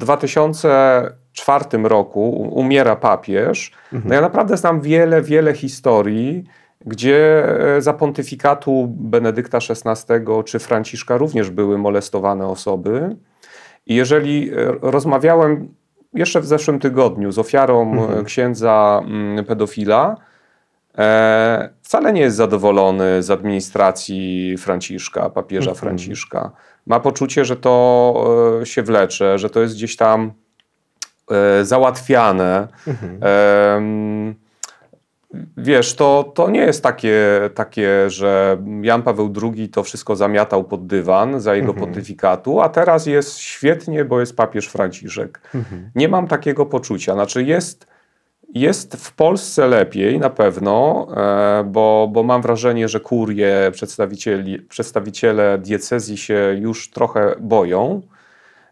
2004 1.33 1.83
roku 1.83 2.29
umiera 2.53 2.95
papież. 2.95 3.71
Mhm. 3.93 4.09
No 4.09 4.15
ja 4.15 4.21
naprawdę 4.21 4.57
znam 4.57 4.81
wiele, 4.81 5.21
wiele 5.21 5.53
historii, 5.53 6.43
gdzie 6.85 7.45
e, 7.77 7.81
za 7.81 7.93
pontyfikatu 7.93 8.87
Benedykta 8.89 9.57
XVI 9.57 10.25
czy 10.45 10.59
Franciszka 10.59 11.17
również 11.17 11.49
były 11.49 11.77
molestowane 11.77 12.47
osoby. 12.47 13.15
I 13.87 13.95
jeżeli 13.95 14.51
e, 14.51 14.53
rozmawiałem 14.81 15.73
jeszcze 16.13 16.41
w 16.41 16.45
zeszłym 16.45 16.79
tygodniu 16.79 17.31
z 17.31 17.39
ofiarą 17.39 17.93
e, 17.93 18.01
mhm. 18.01 18.25
księdza 18.25 19.01
mm, 19.05 19.45
pedofila, 19.45 20.15
e, 20.97 21.69
wcale 21.81 22.13
nie 22.13 22.21
jest 22.21 22.37
zadowolony 22.37 23.23
z 23.23 23.31
administracji 23.31 24.55
Franciszka, 24.57 25.29
papieża 25.29 25.71
mhm. 25.71 25.77
Franciszka. 25.77 26.51
Ma 26.85 26.99
poczucie, 26.99 27.45
że 27.45 27.55
to 27.55 28.61
się 28.63 28.83
wlecze, 28.83 29.39
że 29.39 29.49
to 29.49 29.61
jest 29.61 29.75
gdzieś 29.75 29.95
tam 29.95 30.31
e, 31.31 31.65
załatwiane. 31.65 32.67
Mhm. 32.87 33.19
E, 33.23 34.41
Wiesz, 35.57 35.95
to, 35.95 36.31
to 36.35 36.49
nie 36.49 36.59
jest 36.59 36.83
takie, 36.83 37.19
takie, 37.55 38.09
że 38.09 38.57
Jan 38.81 39.03
Paweł 39.03 39.33
II 39.43 39.69
to 39.69 39.83
wszystko 39.83 40.15
zamiatał 40.15 40.63
pod 40.63 40.87
dywan 40.87 41.39
za 41.39 41.55
jego 41.55 41.71
mhm. 41.71 41.85
pontyfikatu, 41.87 42.61
a 42.61 42.69
teraz 42.69 43.05
jest 43.05 43.37
świetnie, 43.37 44.05
bo 44.05 44.19
jest 44.19 44.35
papież 44.35 44.67
Franciszek. 44.67 45.41
Mhm. 45.55 45.91
Nie 45.95 46.07
mam 46.07 46.27
takiego 46.27 46.65
poczucia. 46.65 47.13
Znaczy 47.13 47.43
jest, 47.43 47.87
jest 48.53 48.95
w 48.95 49.13
Polsce 49.13 49.67
lepiej 49.67 50.19
na 50.19 50.29
pewno, 50.29 51.07
e, 51.17 51.63
bo, 51.63 52.09
bo 52.11 52.23
mam 52.23 52.41
wrażenie, 52.41 52.87
że 52.87 52.99
kurie, 52.99 53.71
przedstawiciele 54.69 55.57
diecezji 55.57 56.17
się 56.17 56.57
już 56.59 56.89
trochę 56.89 57.35
boją. 57.39 58.01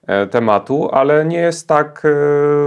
E, 0.09 0.27
tematu, 0.27 0.89
ale 0.91 1.25
nie 1.25 1.37
jest 1.37 1.67
tak 1.67 2.01
e, 2.05 2.09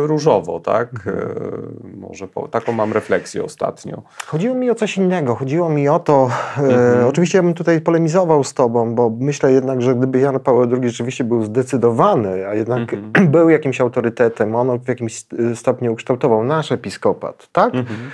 różowo, 0.07 0.61
tak? 0.61 0.89
Mhm. 0.93 1.17
E, 1.17 1.97
może 1.97 2.29
po, 2.29 2.49
taką 2.49 2.73
mam 2.73 2.93
refleksję 2.93 3.45
ostatnio. 3.45 4.03
Chodziło 4.27 4.55
mi 4.55 4.71
o 4.71 4.75
coś 4.75 4.97
innego. 4.97 5.35
Chodziło 5.35 5.69
mi 5.69 5.89
o 5.89 5.99
to, 5.99 6.31
mhm. 6.59 7.07
oczywiście 7.09 7.39
ja 7.39 7.43
bym 7.43 7.55
tutaj 7.55 7.81
polemizował 7.81 8.45
z 8.45 8.55
tobą, 8.55 8.95
bo 8.95 9.13
myślę 9.21 9.53
jednak, 9.53 9.83
że 9.83 9.95
gdyby 9.95 10.21
Jan 10.21 10.41
Paweł 10.41 10.63
II 10.63 10.91
rzeczywiście 10.91 11.25
był 11.25 11.45
zdecydowany, 11.45 12.49
a 12.49 12.55
jednak 12.55 12.93
mhm. 12.95 13.29
był 13.37 13.51
jakimś 13.51 13.81
autorytetem, 13.81 14.57
on 14.57 14.79
w 14.79 14.89
jakimś 14.89 15.25
stopniu 15.55 15.93
ukształtował 15.93 16.45
nasz 16.45 16.73
episkopat, 16.73 17.49
tak? 17.53 17.75
Mhm. 17.75 18.11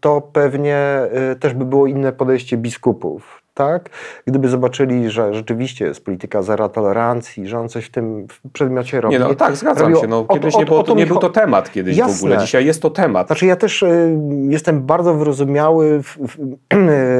To 0.00 0.20
pewnie 0.20 1.00
też 1.40 1.54
by 1.54 1.64
było 1.64 1.86
inne 1.86 2.12
podejście 2.12 2.56
biskupów 2.56 3.39
tak? 3.60 3.90
Gdyby 4.26 4.48
zobaczyli, 4.48 5.10
że 5.10 5.34
rzeczywiście 5.34 5.84
jest 5.84 6.04
polityka 6.04 6.42
zera 6.42 6.68
tolerancji, 6.68 7.46
że 7.46 7.58
on 7.58 7.68
coś 7.68 7.84
w 7.84 7.90
tym 7.90 8.26
przedmiocie 8.52 9.00
robi. 9.00 9.14
Nie, 9.14 9.18
no 9.18 9.34
tak, 9.34 9.56
zgadzam 9.56 9.96
się. 9.96 10.06
No, 10.06 10.24
kiedyś 10.24 10.56
nie, 10.56 10.64
było, 10.64 10.82
to, 10.82 10.94
nie 10.94 11.06
był 11.06 11.18
to 11.18 11.30
temat 11.30 11.72
kiedyś 11.72 11.96
Jasne. 11.96 12.14
w 12.14 12.18
ogóle, 12.18 12.38
dzisiaj 12.38 12.66
jest 12.66 12.82
to 12.82 12.90
temat. 12.90 13.26
Znaczy 13.26 13.46
ja 13.46 13.56
też 13.56 13.82
y, 13.82 14.18
jestem 14.48 14.82
bardzo 14.82 15.14
wyrozumiały, 15.14 16.02
w, 16.02 16.18
w, 16.18 16.38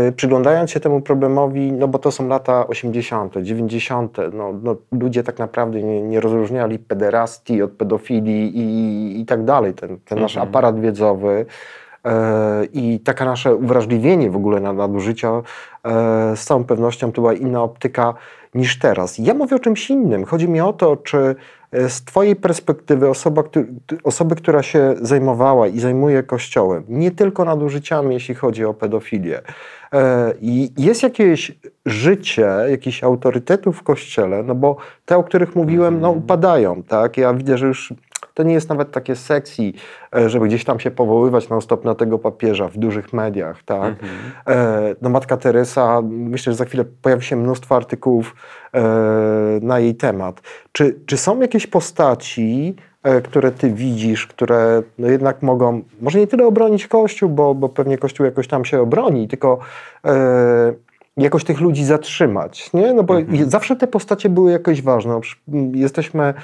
y, 0.09 0.12
przyglądając 0.16 0.70
się 0.70 0.80
temu 0.80 1.00
problemowi, 1.00 1.73
no 1.73 1.88
bo 1.88 1.99
to 1.99 2.11
są 2.11 2.28
lata 2.28 2.66
80., 2.66 3.35
90., 3.42 4.16
no, 4.32 4.52
no 4.62 4.76
ludzie 4.92 5.23
tak 5.23 5.38
naprawdę 5.38 5.82
nie, 5.82 6.02
nie 6.02 6.20
rozróżniali 6.20 6.78
pederastii 6.78 7.62
od 7.62 7.70
pedofilii 7.70 8.59
i, 8.59 9.20
i 9.20 9.26
tak 9.26 9.44
dalej. 9.44 9.75
Ten, 9.75 9.99
ten 10.04 10.20
nasz 10.20 10.37
mhm. 10.37 10.49
aparat 10.49 10.80
wiedzowy 10.80 11.47
I 12.73 13.00
taka 13.04 13.25
nasze 13.25 13.54
uwrażliwienie 13.54 14.30
w 14.30 14.37
ogóle 14.37 14.61
na 14.61 14.73
nadużycia 14.73 15.28
e, 15.30 15.42
z 16.37 16.45
całą 16.45 16.64
pewnością 16.64 17.12
to 17.12 17.21
była 17.21 17.35
inna 17.35 17.62
optyka 17.62 18.14
niż 18.54 18.78
teraz. 18.78 19.19
Ja 19.19 19.35
mówię 19.35 19.57
o 19.57 19.59
czymś 19.59 19.90
innym. 19.90 20.25
Chodzi 20.25 20.49
mi 20.49 20.61
o 20.61 20.73
to, 20.73 20.97
czy 20.97 21.35
e, 21.73 21.90
z 21.90 22.04
Twojej 22.04 22.37
perspektywy 22.37 23.09
osoba, 23.09 23.42
osoby, 24.04 24.35
która 24.35 24.62
się 24.62 24.95
zajmowała 25.00 25.66
i 25.66 25.80
zajmuje 25.80 26.23
Kościołem, 26.23 26.85
nie 26.88 27.11
tylko 27.11 27.45
nadużyciami, 27.45 28.14
jeśli 28.14 28.35
chodzi 28.35 28.64
o 28.64 28.75
pedofilię, 28.75 29.40
i 30.40 30.73
jest 30.78 31.02
jakieś 31.02 31.52
życie, 31.87 32.50
jakichś 32.69 33.04
autorytetów 33.04 33.78
w 33.78 33.83
Kościele, 33.83 34.42
no 34.42 34.54
bo 34.54 34.76
te, 35.04 35.16
o 35.16 35.25
których 35.25 35.57
mówiłem, 35.57 36.00
no 36.00 36.09
mhm. 36.09 36.25
upadają, 36.25 36.83
tak? 36.83 37.16
Ja 37.16 37.35
widzę, 37.35 37.59
że 37.59 37.66
już 37.66 37.95
to 38.40 38.44
nie 38.44 38.54
jest 38.54 38.68
nawet 38.68 38.92
takie 38.92 39.16
sexy, 39.16 39.73
e, 40.16 40.28
żeby 40.28 40.47
gdzieś 40.47 40.64
tam 40.64 40.80
się 40.80 40.90
powoływać 40.90 41.49
na 41.49 41.61
stop 41.61 41.85
na 41.85 41.94
tego 41.94 42.18
papieża 42.18 42.68
w 42.68 42.78
dużych 42.78 43.12
mediach, 43.12 43.62
tak? 43.62 43.94
Mhm. 44.02 44.11
E, 44.47 44.94
no 45.02 45.11
Matka 45.11 45.37
Teresa, 45.37 46.00
myślę, 46.02 46.52
że 46.52 46.56
za 46.56 46.64
chwilę 46.64 46.85
pojawi 47.02 47.25
się 47.25 47.37
mnóstwo 47.37 47.76
artykułów 47.76 48.37
e, 48.75 48.80
na 49.62 49.78
jej 49.78 49.94
temat. 49.94 50.40
Czy, 50.73 51.00
czy 51.06 51.16
są 51.16 51.40
jakieś 51.40 51.66
postaci, 51.66 52.76
które 53.25 53.50
ty 53.50 53.70
widzisz, 53.70 54.26
które 54.26 54.82
no 54.99 55.09
jednak 55.09 55.42
mogą, 55.42 55.82
może 56.00 56.18
nie 56.18 56.26
tyle 56.26 56.47
obronić 56.47 56.87
Kościół, 56.87 57.30
bo, 57.30 57.54
bo 57.54 57.68
pewnie 57.68 57.99
Kościół 57.99 58.26
jakoś 58.26 58.49
tam 58.49 58.64
się 58.64 58.80
obroni, 58.80 59.28
tylko 59.28 59.59
jakoś 61.16 61.44
tych 61.44 61.61
ludzi 61.61 61.85
zatrzymać, 61.85 62.73
nie? 62.73 62.92
No 62.92 63.02
bo 63.02 63.18
mhm. 63.18 63.50
zawsze 63.50 63.76
te 63.76 63.87
postacie 63.87 64.28
były 64.28 64.50
jakoś 64.50 64.82
ważne. 64.82 65.20
Jesteśmy 65.75 66.23
e, 66.25 66.35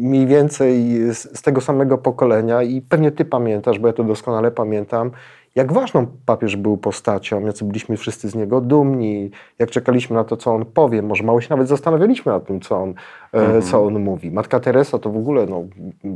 mniej 0.00 0.26
więcej 0.26 0.98
z, 1.14 1.38
z, 1.38 1.42
tego 1.42 1.60
samego 1.60 1.98
pokolenia 1.98 2.62
i 2.62 2.80
pewnie 2.80 3.12
ty 3.12 3.24
pamiętasz, 3.24 3.78
bo 3.78 3.86
ja 3.86 3.92
to 3.92 4.04
doskonale 4.04 4.50
pamiętam, 4.50 5.10
jak 5.54 5.72
ważną 5.72 6.06
papież 6.26 6.56
był 6.56 6.76
postacią, 6.76 7.46
jacy 7.46 7.64
byliśmy 7.64 7.96
wszyscy 7.96 8.28
z 8.28 8.34
niego 8.34 8.60
dumni, 8.60 9.30
jak 9.58 9.70
czekaliśmy 9.70 10.16
na 10.16 10.24
to, 10.24 10.36
co 10.36 10.54
on 10.54 10.64
powie, 10.64 11.02
może 11.02 11.24
mało 11.24 11.40
się 11.40 11.46
nawet 11.50 11.68
zastanawialiśmy 11.68 12.32
nad 12.32 12.46
tym, 12.46 12.60
co 12.60 12.82
on, 12.82 12.90
e, 12.90 13.38
mhm. 13.38 13.62
co 13.62 13.84
on 13.84 13.98
mówi. 13.98 14.30
Matka 14.30 14.60
Teresa 14.60 14.98
to 14.98 15.10
w 15.10 15.16
ogóle 15.16 15.46
no, 15.46 15.64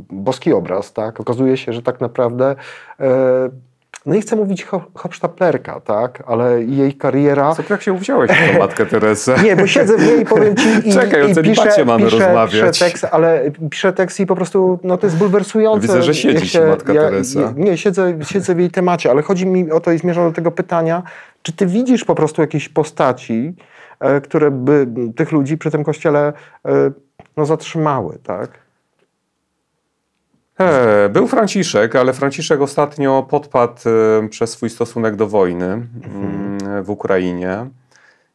boski 0.09 0.53
obraz, 0.53 0.93
tak? 0.93 1.19
Okazuje 1.19 1.57
się, 1.57 1.73
że 1.73 1.81
tak 1.81 2.01
naprawdę 2.01 2.55
e, 2.99 3.49
no 4.05 4.15
nie 4.15 4.21
chcę 4.21 4.35
mówić 4.35 4.63
ho, 4.63 4.85
hopsztaplerka, 4.93 5.79
tak, 5.79 6.23
ale 6.27 6.63
jej 6.63 6.93
kariera... 6.93 7.55
Co 7.55 7.63
jak 7.69 7.81
się 7.81 7.93
uwziąłeś 7.93 8.31
na 8.31 8.59
matkę 8.65 8.85
Teresę? 8.85 9.35
Nie, 9.43 9.55
bo 9.55 9.67
siedzę 9.67 9.97
w 9.97 10.07
niej 10.07 10.21
i 10.21 10.25
powiem 10.25 10.55
ci 10.55 10.67
i, 10.89 10.93
Czekaj, 10.93 11.31
i 11.31 11.39
o 11.39 11.43
piszę, 11.43 11.85
mamy 11.85 12.05
piszę, 12.05 12.17
rozmawiać. 12.17 12.51
Piszę 12.51 12.85
tekst, 12.89 13.07
ale 13.11 13.51
piszę 13.69 13.93
tekst 13.93 14.19
i 14.19 14.25
po 14.25 14.35
prostu, 14.35 14.79
no 14.83 14.97
to 14.97 15.07
jest 15.07 15.17
bulwersujące. 15.17 15.87
Widzę, 15.87 16.03
że 16.03 16.13
siedzi 16.13 16.47
się, 16.47 16.67
matka 16.67 16.93
ja, 16.93 17.01
Teresa. 17.01 17.53
Nie, 17.55 17.77
siedzę, 17.77 18.17
siedzę 18.21 18.55
w 18.55 18.59
jej 18.59 18.71
temacie, 18.71 19.11
ale 19.11 19.21
chodzi 19.21 19.45
mi 19.45 19.71
o 19.71 19.79
to 19.79 19.91
i 19.91 19.97
zmierzam 19.97 20.27
do 20.27 20.31
tego 20.31 20.51
pytania, 20.51 21.03
czy 21.41 21.53
ty 21.53 21.65
widzisz 21.65 22.05
po 22.05 22.15
prostu 22.15 22.41
jakieś 22.41 22.69
postaci, 22.69 23.55
e, 23.99 24.21
które 24.21 24.51
by 24.51 24.87
tych 25.15 25.31
ludzi 25.31 25.57
przy 25.57 25.71
tym 25.71 25.83
kościele 25.83 26.33
e, 26.65 26.91
no, 27.37 27.45
zatrzymały, 27.45 28.17
tak? 28.23 28.64
E, 30.59 31.09
Był 31.09 31.27
Franciszek, 31.27 31.95
ale 31.95 32.13
Franciszek 32.13 32.61
ostatnio 32.61 33.27
podpadł 33.29 33.79
e, 33.85 34.29
przez 34.29 34.49
swój 34.49 34.69
stosunek 34.69 35.15
do 35.15 35.27
wojny 35.27 35.65
mm, 35.65 36.83
w 36.83 36.89
Ukrainie. 36.89 37.69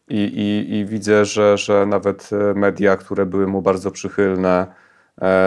I, 0.08 0.18
i, 0.18 0.74
I 0.74 0.86
widzę, 0.86 1.24
że, 1.24 1.58
że 1.58 1.86
nawet 1.86 2.30
e, 2.32 2.54
media, 2.54 2.96
które 2.96 3.26
były 3.26 3.46
mu 3.46 3.62
bardzo 3.62 3.90
przychylne, 3.90 4.66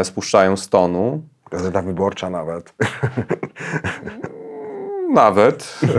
spuszczają 0.03 0.57
z 0.57 0.69
tonu. 0.69 1.23
Gazeta 1.51 1.81
Wyborcza 1.81 2.29
nawet. 2.29 2.73
Nawet. 5.13 5.79
E, 5.83 5.93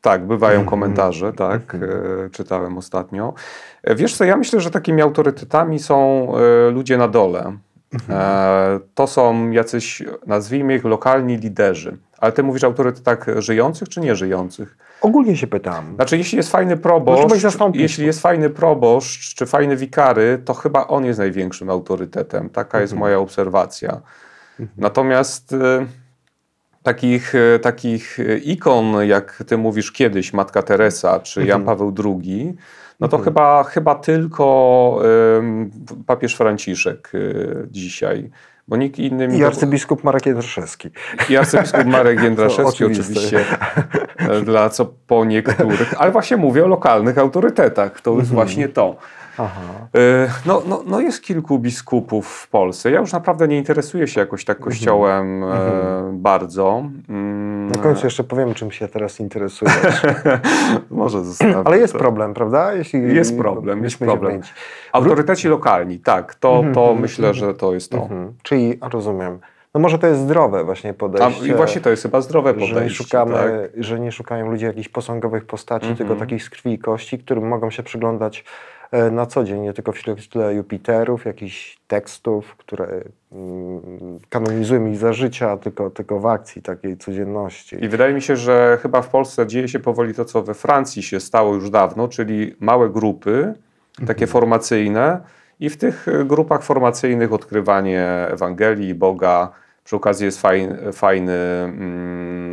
tak, 0.00 0.26
bywają 0.26 0.64
komentarze, 0.64 1.32
tak, 1.32 1.74
e, 1.74 2.30
czytałem 2.30 2.78
ostatnio. 2.78 3.34
Wiesz 3.84 4.16
co, 4.16 4.24
ja 4.24 4.36
myślę, 4.36 4.60
że 4.60 4.70
takimi 4.70 5.02
autorytetami 5.02 5.78
są 5.78 6.28
ludzie 6.72 6.98
na 6.98 7.08
dole. 7.08 7.52
E, 8.08 8.80
to 8.94 9.06
są 9.06 9.50
jacyś, 9.50 10.02
nazwijmy 10.26 10.74
ich, 10.74 10.84
lokalni 10.84 11.36
liderzy. 11.36 11.96
Ale 12.18 12.32
ty 12.32 12.42
mówisz 12.42 12.64
o 12.64 12.66
autorytetach 12.66 13.26
żyjących 13.38 13.88
czy 13.88 14.00
nieżyjących? 14.00 14.76
Ogólnie 15.00 15.36
się 15.36 15.46
pytam. 15.46 15.94
Znaczy, 15.94 16.18
jeśli 16.18 16.36
jest 16.36 16.50
fajny 16.50 16.76
proboszcz, 16.76 17.44
jeśli 17.74 18.06
jest 18.06 18.20
fajny 18.20 18.50
proboszcz 18.50 19.34
czy 19.34 19.46
fajny 19.46 19.76
wikary, 19.76 20.42
to 20.44 20.54
chyba 20.54 20.86
on 20.86 21.04
jest 21.04 21.18
największym 21.18 21.70
autorytetem. 21.70 22.50
Taka 22.50 22.80
jest 22.80 22.92
moja 22.92 23.18
obserwacja. 23.18 24.00
Natomiast 24.76 25.52
e, 25.52 25.86
takich, 26.82 27.34
e, 27.34 27.58
takich 27.58 28.20
e, 28.20 28.38
ikon, 28.38 29.08
jak 29.08 29.44
ty 29.46 29.58
mówisz 29.58 29.92
kiedyś, 29.92 30.32
Matka 30.32 30.62
Teresa 30.62 31.20
czy 31.20 31.46
Jan 31.46 31.64
Paweł 31.64 31.94
II, 32.04 32.56
no 33.00 33.08
to 33.08 33.18
chyba, 33.18 33.64
chyba 33.64 33.94
tylko 33.94 34.98
em, 35.38 35.70
papież 36.06 36.34
Franciszek 36.34 37.12
e, 37.14 37.18
dzisiaj. 37.70 38.30
Bo 38.68 38.76
nikt 38.76 38.98
inny 38.98 39.36
I 39.36 39.44
arcybiskup 39.44 40.04
Marek 40.04 40.26
Jędraszewski. 40.26 40.90
i 41.28 41.36
arcybiskup 41.36 41.84
Marek 41.84 42.22
Jędraszewski 42.24 42.84
oczywiście, 42.84 43.44
e, 44.18 44.40
dla 44.40 44.68
co 44.68 44.94
po 45.06 45.24
niektórych, 45.24 45.94
ale 45.98 46.12
właśnie 46.12 46.36
mówię 46.36 46.64
o 46.64 46.68
lokalnych 46.68 47.18
autorytetach, 47.18 48.00
to 48.00 48.18
jest 48.18 48.30
właśnie 48.30 48.68
to. 48.68 48.96
Aha. 49.38 49.60
E, 49.94 50.30
No, 50.46 50.62
no, 50.66 50.82
no 50.86 51.00
jest 51.00 51.22
kilku 51.22 51.58
biskupów 51.58 52.28
w 52.28 52.48
Polsce. 52.48 52.90
Ja 52.90 53.00
już 53.00 53.12
naprawdę 53.12 53.48
nie 53.48 53.58
interesuję 53.58 54.08
się 54.08 54.20
jakoś 54.20 54.44
tak 54.44 54.58
kościołem 54.58 55.44
e, 55.44 55.48
bardzo. 56.12 56.84
Mm, 57.70 57.76
Na 57.76 57.82
końcu 57.82 58.06
jeszcze 58.06 58.24
powiem, 58.24 58.54
czym 58.54 58.70
się 58.70 58.88
teraz 58.88 59.20
interesujesz. 59.20 59.74
Może 60.90 61.24
zostawię 61.24 61.62
Ale 61.64 61.78
jest 61.78 61.92
to. 61.92 61.98
problem, 61.98 62.34
prawda? 62.34 62.74
Jeśli 62.74 63.14
Jest 63.14 63.38
problem, 63.38 63.84
jest 63.84 63.98
problem. 63.98 64.40
Autoryteci 64.92 65.48
lokalni, 65.48 65.98
tak, 65.98 66.34
to, 66.34 66.64
to 66.74 66.94
myślę, 66.94 67.34
że 67.34 67.54
to 67.54 67.74
jest 67.74 67.90
to. 67.90 67.98
Mhm. 68.02 68.32
Czyli, 68.42 68.78
a 68.80 68.88
rozumiem, 68.88 69.38
no 69.74 69.80
może 69.80 69.98
to 69.98 70.06
jest 70.06 70.20
zdrowe 70.20 70.64
właśnie 70.64 70.90
A, 70.90 70.94
podejście. 70.94 71.46
I 71.46 71.54
właśnie 71.54 71.80
to 71.80 71.90
jest 71.90 72.02
chyba 72.02 72.20
zdrowe 72.20 72.54
że 72.54 72.60
nie, 72.60 72.68
podejście. 72.68 73.04
szukamy, 73.04 73.32
tak? 73.34 73.84
że 73.84 74.00
nie 74.00 74.12
szukają 74.12 74.50
ludzie 74.50 74.66
jakichś 74.66 74.88
posągowych 74.88 75.44
postaci, 75.46 75.86
Mhm. 75.86 75.96
tylko 75.96 76.20
takich 76.20 76.42
z 76.44 76.50
krwi 76.50 76.72
i 76.72 76.78
kości, 76.78 77.18
którym 77.18 77.48
mogą 77.48 77.70
się 77.70 77.82
przyglądać 77.82 78.44
na 79.12 79.26
co 79.26 79.44
dzień, 79.44 79.60
nie 79.60 79.72
tylko 79.72 79.92
w 79.92 79.98
świetle 79.98 80.54
Jupiterów, 80.54 81.24
jakichś 81.24 81.78
tekstów, 81.88 82.56
które 82.56 83.02
mm, 83.32 84.18
kanonizują 84.28 84.86
ich 84.86 84.96
za 84.96 85.12
życia, 85.12 85.56
tylko, 85.56 85.90
tylko 85.90 86.20
w 86.20 86.26
akcji 86.26 86.62
takiej 86.62 86.96
codzienności. 86.96 87.84
I 87.84 87.88
wydaje 87.88 88.14
mi 88.14 88.22
się, 88.22 88.36
że 88.36 88.78
chyba 88.82 89.02
w 89.02 89.08
Polsce 89.08 89.46
dzieje 89.46 89.68
się 89.68 89.78
powoli 89.78 90.14
to, 90.14 90.24
co 90.24 90.42
we 90.42 90.54
Francji 90.54 91.02
się 91.02 91.20
stało 91.20 91.54
już 91.54 91.70
dawno, 91.70 92.08
czyli 92.08 92.54
małe 92.60 92.90
grupy, 92.90 93.54
takie 94.06 94.26
formacyjne, 94.26 95.20
i 95.60 95.70
w 95.70 95.76
tych 95.76 96.08
y, 96.08 96.24
grupach 96.24 96.62
formacyjnych 96.62 97.32
odkrywanie 97.32 98.06
Ewangelii, 98.30 98.94
Boga. 98.94 99.52
Przy 99.84 99.96
okazji 99.96 100.26
jest 100.26 100.40
fajny, 100.40 100.92
fajny 100.92 101.32
mm, 101.32 102.49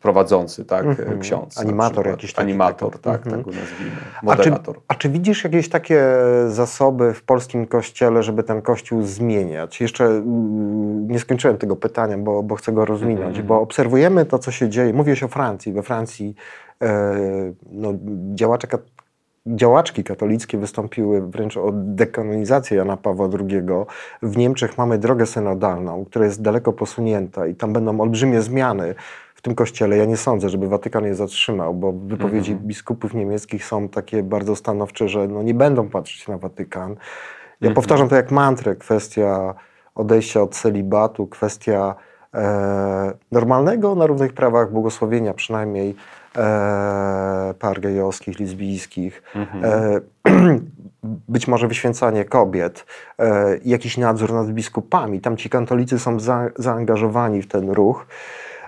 prowadzący, 0.00 0.64
tak, 0.64 0.84
Mhm. 0.86 1.20
ksiądz. 1.20 1.58
Animator 1.58 2.06
jakiś 2.06 2.32
taki, 2.32 2.48
Animator, 2.48 2.90
taki. 2.90 3.02
tak, 3.04 3.16
Mhm. 3.26 3.36
tak 3.44 3.44
go 3.54 3.60
nazwijmy. 3.60 3.96
A 4.16 4.20
czy, 4.36 4.50
Moderator. 4.50 4.80
a 4.88 4.94
czy 4.94 5.08
widzisz 5.08 5.44
jakieś 5.44 5.68
takie 5.68 6.02
zasoby 6.48 7.14
w 7.14 7.22
polskim 7.22 7.66
kościele, 7.66 8.22
żeby 8.22 8.42
ten 8.42 8.62
kościół 8.62 9.02
zmieniać? 9.02 9.80
Jeszcze 9.80 10.04
mm, 10.04 11.08
nie 11.08 11.18
skończyłem 11.18 11.58
tego 11.58 11.76
pytania, 11.76 12.18
bo, 12.18 12.42
bo 12.42 12.54
chcę 12.56 12.72
go 12.72 12.84
rozwinąć, 12.84 13.26
Mhm. 13.28 13.46
bo 13.46 13.60
obserwujemy 13.60 14.24
to, 14.26 14.38
co 14.38 14.50
się 14.50 14.68
dzieje. 14.68 14.92
Mówię 14.92 15.14
o 15.24 15.28
Francji. 15.28 15.72
We 15.72 15.82
Francji 15.82 16.34
e, 16.82 17.14
no, 17.72 17.92
działacze, 18.34 18.66
kat- 18.66 18.90
działaczki 19.46 20.04
katolickie 20.04 20.58
wystąpiły 20.58 21.20
wręcz 21.30 21.56
o 21.56 21.70
dekanonizację 21.72 22.76
Jana 22.76 22.96
Pawła 22.96 23.28
II. 23.40 23.62
W 24.22 24.36
Niemczech 24.36 24.78
mamy 24.78 24.98
drogę 24.98 25.26
synodalną, 25.26 26.04
która 26.04 26.24
jest 26.24 26.42
daleko 26.42 26.72
posunięta 26.72 27.46
i 27.46 27.54
tam 27.54 27.72
będą 27.72 28.00
olbrzymie 28.00 28.42
zmiany 28.42 28.94
w 29.36 29.42
tym 29.42 29.54
kościele. 29.54 29.96
Ja 29.96 30.04
nie 30.04 30.16
sądzę, 30.16 30.48
żeby 30.48 30.68
Watykan 30.68 31.04
je 31.04 31.14
zatrzymał, 31.14 31.74
bo 31.74 31.92
wypowiedzi 31.92 32.52
Mhm. 32.52 32.68
biskupów 32.68 33.14
niemieckich 33.14 33.64
są 33.64 33.88
takie 33.88 34.22
bardzo 34.22 34.56
stanowcze, 34.56 35.08
że 35.08 35.28
no 35.28 35.42
nie 35.42 35.54
będą 35.54 35.88
patrzeć 35.88 36.28
na 36.28 36.38
Watykan. 36.38 36.90
Ja 36.90 36.96
Mhm. 37.68 37.74
powtarzam 37.74 38.08
to 38.08 38.16
jak 38.16 38.30
mantrę, 38.30 38.76
kwestia 38.76 39.54
odejścia 39.94 40.42
od 40.42 40.54
celibatu, 40.54 41.26
kwestia 41.26 41.94
e, 42.34 43.12
normalnego 43.32 43.94
na 43.94 44.06
równych 44.06 44.32
prawach 44.32 44.72
błogosławienia, 44.72 45.34
przynajmniej 45.34 45.94
e, 46.36 47.54
par 47.58 47.80
gejowskich, 47.80 48.40
lesbijskich, 48.40 49.22
Mhm. 49.34 49.64
e, 49.64 50.00
być 51.28 51.48
może 51.48 51.68
wyświęcanie 51.68 52.24
kobiet, 52.24 52.86
e, 53.18 53.58
jakiś 53.64 53.96
nadzór 53.96 54.32
nad 54.32 54.46
biskupami. 54.50 55.20
Tam 55.20 55.36
ci 55.36 55.50
katolicy 55.50 55.98
są 55.98 56.20
za, 56.20 56.48
zaangażowani 56.56 57.42
w 57.42 57.48
ten 57.48 57.70
ruch. 57.70 58.06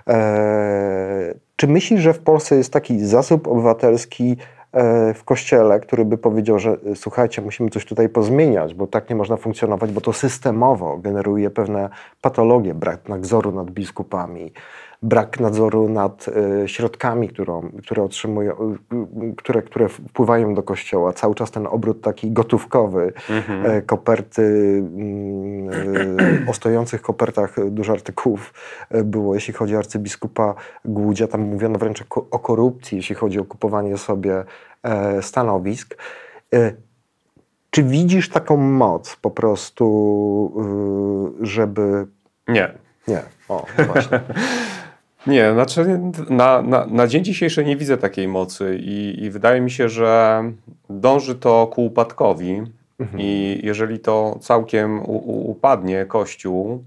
E, 0.09 1.33
czy 1.55 1.67
myślisz, 1.67 2.01
że 2.01 2.13
w 2.13 2.19
Polsce 2.19 2.55
jest 2.55 2.73
taki 2.73 3.05
zasób 3.05 3.47
obywatelski 3.47 4.37
e, 4.71 5.13
w 5.13 5.23
kościele, 5.23 5.79
który 5.79 6.05
by 6.05 6.17
powiedział, 6.17 6.59
że 6.59 6.77
e, 6.91 6.95
słuchajcie, 6.95 7.41
musimy 7.41 7.69
coś 7.69 7.85
tutaj 7.85 8.09
pozmieniać, 8.09 8.73
bo 8.73 8.87
tak 8.87 9.09
nie 9.09 9.15
można 9.15 9.37
funkcjonować, 9.37 9.91
bo 9.91 10.01
to 10.01 10.13
systemowo 10.13 10.97
generuje 10.97 11.49
pewne 11.49 11.89
patologie, 12.21 12.73
brak 12.73 13.09
nadzoru 13.09 13.51
nad 13.51 13.71
biskupami, 13.71 14.53
brak 15.01 15.39
nadzoru 15.39 15.89
nad 15.89 16.25
e, 16.63 16.67
środkami, 16.67 17.29
którą, 17.29 17.71
które 17.83 18.03
otrzymują, 18.03 18.53
e, 18.53 19.33
które, 19.37 19.61
które 19.61 19.89
wpływają 19.89 20.53
do 20.53 20.63
kościoła. 20.63 21.13
Cały 21.13 21.35
czas 21.35 21.51
ten 21.51 21.67
obrót 21.67 22.01
taki 22.01 22.31
gotówkowy, 22.31 23.13
Mhm. 23.29 23.65
e, 23.65 23.81
koperty, 23.81 24.41
mm, 24.95 26.49
o 26.49 26.53
stojących 26.53 27.01
kopertach 27.01 27.55
dużo 27.69 27.93
artykułów 27.93 28.53
e, 28.89 29.03
było, 29.03 29.35
jeśli 29.35 29.53
chodzi 29.53 29.75
o 29.75 29.79
arcybiskupa 29.79 30.55
Głudzia, 30.85 31.27
tam 31.27 31.41
mówiono 31.41 31.79
wręcz 31.79 32.01
o 32.01 32.05
ko- 32.05 32.25
o 32.31 32.39
korupcji, 32.39 32.97
jeśli 32.97 33.15
chodzi 33.15 33.39
o 33.39 33.45
kupowanie 33.45 33.97
sobie 33.97 34.43
e, 34.83 35.21
stanowisk. 35.21 35.97
Czy 37.71 37.83
widzisz 37.83 38.29
taką 38.29 38.57
moc 38.57 39.15
po 39.15 39.31
prostu, 39.31 39.85
y, 41.41 41.45
żeby... 41.45 42.07
Nie. 42.47 42.73
Nie, 43.07 43.21
o, 43.49 43.65
właśnie. 43.87 44.19
Nie, 45.27 45.53
znaczy 45.53 45.99
na, 46.29 46.61
na, 46.61 46.85
na 46.85 47.07
dzień 47.07 47.23
dzisiejszy 47.23 47.65
nie 47.65 47.77
widzę 47.77 47.97
takiej 47.97 48.27
mocy 48.27 48.79
i, 48.81 49.23
i 49.23 49.29
wydaje 49.29 49.61
mi 49.61 49.71
się, 49.71 49.89
że 49.89 50.43
dąży 50.89 51.35
to 51.35 51.67
ku 51.67 51.85
upadkowi. 51.85 52.61
I 53.17 53.59
jeżeli 53.63 53.99
to 53.99 54.37
całkiem 54.41 54.99
u, 54.99 55.11
u, 55.11 55.51
upadnie 55.51 56.05
Kościół, 56.05 56.83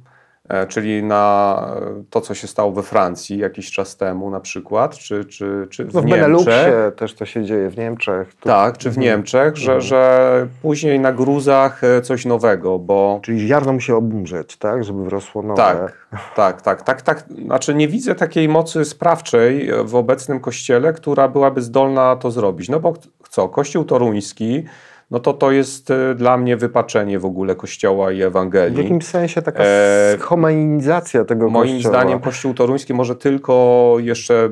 czyli 0.69 1.03
na 1.03 1.57
e, 1.77 2.05
to, 2.11 2.21
co 2.21 2.35
się 2.35 2.47
stało 2.47 2.73
we 2.73 2.83
Francji 2.83 3.39
jakiś 3.39 3.71
czas 3.71 3.97
temu 3.97 4.31
na 4.31 4.41
przykład, 4.41 4.97
czy, 4.97 5.25
czy, 5.25 5.67
czy 5.71 5.85
w, 5.85 5.95
No 5.95 6.01
w 6.03 6.05
Niemczech, 6.05 6.21
Beneluxie 6.23 6.93
też 6.97 7.15
to 7.15 7.27
się 7.27 7.45
dzieje, 7.45 7.71
w 7.71 7.79
Niemczech. 7.79 8.35
Tu, 8.35 8.49
tak, 8.49 8.79
czy 8.79 8.91
w 8.91 8.99
Niemczech, 8.99 9.57
że, 9.57 9.73
Mhm. 9.73 9.81
że 9.81 10.47
później 10.63 11.01
na 11.01 11.13
gruzach 11.13 11.85
e, 11.85 12.03
coś 12.03 12.25
nowego, 12.25 12.79
bo 12.79 13.21
Czyli 13.23 13.47
ziarno 13.49 13.73
musi 13.73 13.93
obumrzeć, 13.93 14.57
tak, 14.57 14.85
żeby 14.85 15.05
wrosło 15.05 15.43
nowe. 15.43 15.57
Tak, 15.57 16.07
tak, 16.35 16.63
tak, 16.63 16.83
tak, 16.83 17.03
tak. 17.03 17.25
Znaczy 17.45 17.75
nie 17.75 17.89
widzę 17.89 18.15
takiej 18.15 18.49
mocy 18.49 18.85
sprawczej 18.85 19.71
w 19.85 19.95
obecnym 19.95 20.41
kościele, 20.41 20.93
która 20.93 21.29
byłaby 21.29 21.63
zdolna 21.63 22.17
to 22.17 22.31
zrobić. 22.31 22.69
No 22.69 22.81
bo 22.81 22.95
co, 23.31 23.49
kościół 23.49 23.85
toruński, 23.85 24.65
no 25.13 25.21
to 25.21 25.33
to 25.33 25.51
jest 25.51 25.91
e, 25.91 26.15
dla 26.15 26.37
mnie 26.37 26.57
wypaczenie 26.57 27.19
w 27.19 27.25
ogóle 27.25 27.55
kościoła 27.55 28.13
i 28.13 28.19
W 28.19 28.23
Ewangelii. 28.23 28.83
jakimś 28.83 29.05
sensie 29.05 29.43
taka 29.43 29.63
E, 29.65 30.17
homogenizacja 30.21 31.25
tego 31.25 31.51
Moim 31.51 31.75
kościoła. 31.75 31.95
zdaniem 31.95 32.21
kościół 32.21 32.55
toruński 32.55 32.95
może 32.95 33.17
tylko 33.17 33.97
jeszcze 33.99 34.49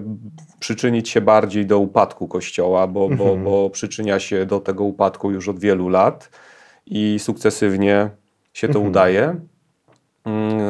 przyczynić 0.60 1.08
się 1.08 1.20
bardziej 1.20 1.66
do 1.66 1.78
upadku 1.78 2.28
kościoła, 2.28 2.86
bo, 2.86 3.08
bo, 3.08 3.24
Mhm. 3.24 3.44
bo 3.44 3.70
przyczynia 3.70 4.18
się 4.20 4.46
do 4.46 4.60
tego 4.60 4.84
upadku 4.84 5.30
już 5.30 5.48
od 5.48 5.58
wielu 5.58 5.88
lat 5.88 6.30
i 6.86 7.18
sukcesywnie 7.18 8.10
się 8.52 8.68
to 8.68 8.72
Mhm. 8.78 8.88
udaje. 8.90 9.34
Mm, 10.24 10.60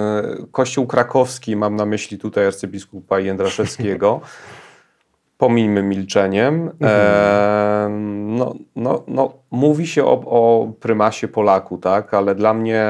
Kościół 0.52 0.86
krakowski, 0.86 1.56
mam 1.56 1.76
na 1.76 1.86
myśli 1.86 2.18
tutaj 2.18 2.46
arcybiskupa 2.46 3.20
Jędraszewskiego, 3.20 4.20
pomińmy 5.38 5.82
milczeniem. 5.82 6.54
Mhm. 6.54 6.70
E, 6.82 7.69
no, 8.36 8.54
no, 8.76 9.02
no, 9.08 9.32
mówi 9.50 9.86
się 9.86 10.04
o, 10.04 10.12
o 10.12 10.72
prymasie 10.80 11.28
Polaku, 11.28 11.78
tak, 11.78 12.14
ale 12.14 12.34
dla 12.34 12.54
mnie, 12.54 12.84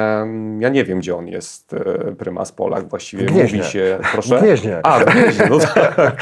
ja 0.59 0.69
nie 0.69 0.85
wiem, 0.85 0.99
gdzie 0.99 1.17
on 1.17 1.29
jest, 1.29 1.75
e, 1.75 2.13
prymas 2.13 2.53
Polak. 2.53 2.89
Właściwie 2.89 3.27
W 3.27 3.33
Gnieźnie. 3.33 3.59
mówi 3.59 3.71
się, 3.71 3.99
proszę? 4.13 4.39
W 4.39 4.43
Gnieźnie. 4.43 4.81
A, 4.83 4.99
w 4.99 5.05
Gnieźnie, 5.05 5.47
no 5.51 5.59
tak. 5.59 5.97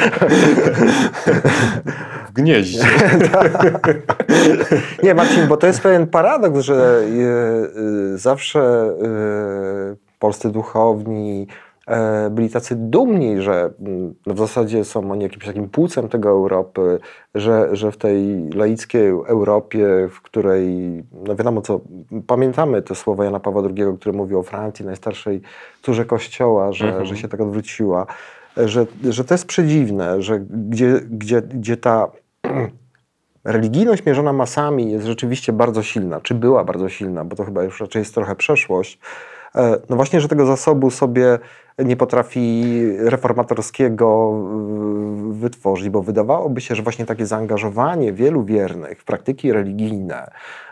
W 2.29 2.33
Gnieździe. 2.33 2.81
Nie, 5.03 5.15
Marcin, 5.15 5.47
bo 5.49 5.57
to 5.57 5.67
jest 5.67 5.81
pewien 5.81 6.07
paradoks, 6.07 6.61
że 6.61 7.01
y, 7.01 8.15
y, 8.15 8.19
zawsze 8.19 8.93
polscy 10.19 10.51
duchowni 10.51 11.47
e, 11.51 11.68
byli 12.31 12.51
tacy 12.51 12.77
dumni, 12.77 13.43
że 13.43 13.71
mm, 13.81 14.15
no 14.27 14.35
w 14.35 14.39
zasadzie 14.39 14.85
są 14.85 15.13
oni 15.13 15.23
jakimś 15.23 15.45
takim 15.45 15.69
płucem 15.69 16.09
tego 16.09 16.29
Europy, 16.29 16.99
że, 17.35 17.69
że 17.77 17.93
w 17.93 17.97
tej 17.97 18.49
laickiej 18.49 19.09
Europie, 19.09 20.09
w 20.11 20.23
której, 20.23 20.69
no 21.27 21.37
wiadomo 21.37 21.61
co, 21.63 21.81
pamiętamy 22.27 22.83
te 22.83 22.95
słowa 22.95 23.25
Jana 23.25 23.41
Pawła 23.41 23.63
II, 23.63 23.85
który 24.01 24.17
mówił 24.17 24.39
o 24.39 24.43
Francji, 24.43 24.85
najstarszej 24.85 25.41
córze 25.83 26.05
Kościoła, 26.05 26.73
że, 26.73 26.87
Mhm. 26.87 27.07
że 27.07 27.17
się 27.17 27.29
tak 27.29 27.41
odwróciła, 27.41 28.07
że, 28.57 28.87
że 29.11 29.25
to 29.25 29.35
jest 29.35 29.47
przedziwne, 29.47 30.23
że 30.23 30.41
gdzie, 30.41 31.01
gdzie, 31.11 31.43
gdzie 31.43 31.77
ta 31.77 32.09
religijność 33.45 34.07
mierzona 34.07 34.33
masami 34.33 34.93
jest 34.93 35.07
rzeczywiście 35.07 35.53
bardzo 35.53 35.83
silna, 35.83 36.21
czy 36.21 36.35
była 36.35 36.65
bardzo 36.65 36.89
silna, 36.89 37.25
bo 37.25 37.37
to 37.37 37.45
chyba 37.45 37.63
już 37.63 37.81
raczej 37.81 38.01
jest 38.01 38.15
trochę 38.15 38.37
przeszłość. 38.37 38.99
E, 39.55 39.79
No 39.89 39.97
właśnie, 39.97 40.21
że 40.21 40.29
tego 40.29 40.47
zasobu 40.47 40.91
sobie 40.91 41.39
nie 41.79 41.97
potrafi 41.97 42.75
reformatorskiego 42.99 44.33
wytworzyć, 45.31 45.91
bo 45.91 46.03
wydawałoby 46.03 46.61
się, 46.61 46.75
że 46.75 46.83
właśnie 46.83 47.07
takie 47.07 47.27
zaangażowanie 47.27 48.13
wielu 48.13 48.45
wiernych 48.45 49.01
w 49.01 49.05
praktyki 49.05 49.53
religijne, 49.53 50.31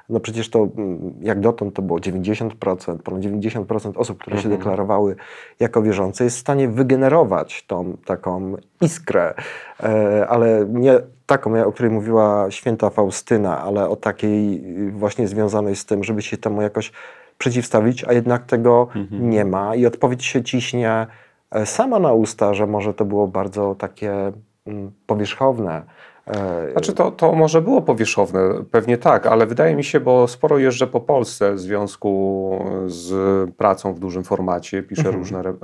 no 0.08 0.20
przecież 0.20 0.50
to 0.50 0.58
mm, 0.58 1.14
jak 1.20 1.40
dotąd 1.40 1.74
to 1.74 1.82
było 1.82 1.98
90%, 1.98 2.98
ponad 2.98 3.22
90% 3.22 3.92
osób, 3.96 4.18
które 4.18 4.36
się 4.36 4.44
Mhm. 4.44 4.58
deklarowały 4.58 5.16
jako 5.60 5.82
wierzące, 5.82 6.24
jest 6.24 6.36
w 6.36 6.40
stanie 6.40 6.68
wygenerować 6.68 7.64
tą 7.66 7.96
taką 8.06 8.56
iskrę, 8.80 9.34
e, 9.82 10.26
ale 10.28 10.66
nie 10.68 11.00
taką, 11.26 11.64
o 11.64 11.72
której 11.72 11.92
mówiła 11.92 12.46
święta 12.50 12.90
Faustyna, 12.90 13.62
ale 13.62 13.88
o 13.88 13.96
takiej 13.96 14.62
właśnie 14.92 15.28
związanej 15.28 15.76
z 15.76 15.86
tym, 15.86 16.04
żeby 16.04 16.22
się 16.22 16.36
temu 16.36 16.62
jakoś 16.62 16.92
przeciwstawić, 17.38 18.04
a 18.04 18.12
jednak 18.12 18.42
tego 18.46 18.88
Mhm. 18.96 19.30
nie 19.30 19.44
ma 19.44 19.74
i 19.74 19.86
odpowiedź 19.86 20.24
się 20.24 20.42
ciśnie 20.42 21.06
e, 21.50 21.66
sama 21.66 21.98
na 21.98 22.12
usta, 22.12 22.54
że 22.54 22.66
może 22.66 22.94
to 22.94 23.04
było 23.04 23.28
bardzo 23.28 23.74
takie 23.74 24.32
mm, 24.66 24.90
powierzchowne. 25.06 25.82
E, 26.26 26.72
Znaczy 26.72 26.92
to, 26.92 27.10
to 27.10 27.32
może 27.32 27.62
było 27.62 27.82
powierzchowne, 27.82 28.40
pewnie 28.70 28.98
tak, 28.98 29.26
ale 29.26 29.46
wydaje 29.46 29.76
mi 29.76 29.84
się, 29.84 30.00
bo 30.00 30.28
sporo 30.28 30.58
jeżdżę 30.58 30.86
po 30.86 31.00
Polsce 31.00 31.54
w 31.54 31.60
związku 31.60 32.64
z 32.86 33.50
pracą 33.54 33.92
w 33.94 33.98
dużym 33.98 34.24
formacie, 34.24 34.82
piszę 34.82 35.00
Mhm. 35.02 35.16
różne, 35.18 35.38
re, 35.38 35.54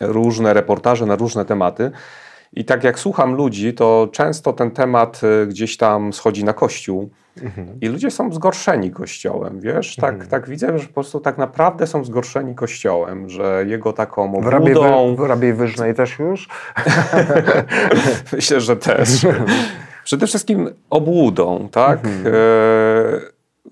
różne 0.00 0.52
reportaże 0.54 1.06
na 1.06 1.16
różne 1.16 1.44
tematy 1.44 1.90
i 2.52 2.64
tak 2.64 2.84
jak 2.84 2.98
słucham 2.98 3.34
ludzi, 3.34 3.74
to 3.74 4.08
często 4.12 4.52
ten 4.52 4.70
temat 4.70 5.20
y, 5.42 5.46
gdzieś 5.46 5.76
tam 5.76 6.12
schodzi 6.12 6.44
na 6.44 6.52
kościół 6.52 7.10
mhm. 7.42 7.80
i 7.80 7.88
ludzie 7.88 8.10
są 8.10 8.32
zgorszeni 8.32 8.90
kościołem, 8.90 9.60
wiesz? 9.60 9.96
Tak, 9.96 10.12
Mhm. 10.12 10.30
tak 10.30 10.48
widzę, 10.48 10.78
że 10.78 10.86
po 10.86 10.94
prostu 10.94 11.20
tak 11.20 11.38
naprawdę 11.38 11.86
są 11.86 12.04
zgorszeni 12.04 12.54
kościołem, 12.54 13.28
że 13.28 13.64
jego 13.68 13.92
taką 13.92 14.40
W 14.40 14.46
Rabiej, 14.46 14.74
obłudą... 14.74 15.16
w 15.16 15.20
Rabiej 15.20 15.54
Wyżnej 15.54 15.94
też 15.94 16.18
już? 16.18 16.48
Myślę, 18.32 18.60
że 18.60 18.76
też. 18.76 19.08
Przede 20.04 20.26
wszystkim 20.26 20.70
obłudą, 20.90 21.68
tak? 21.72 21.98
Mhm. 22.04 22.26
E, 22.26 23.20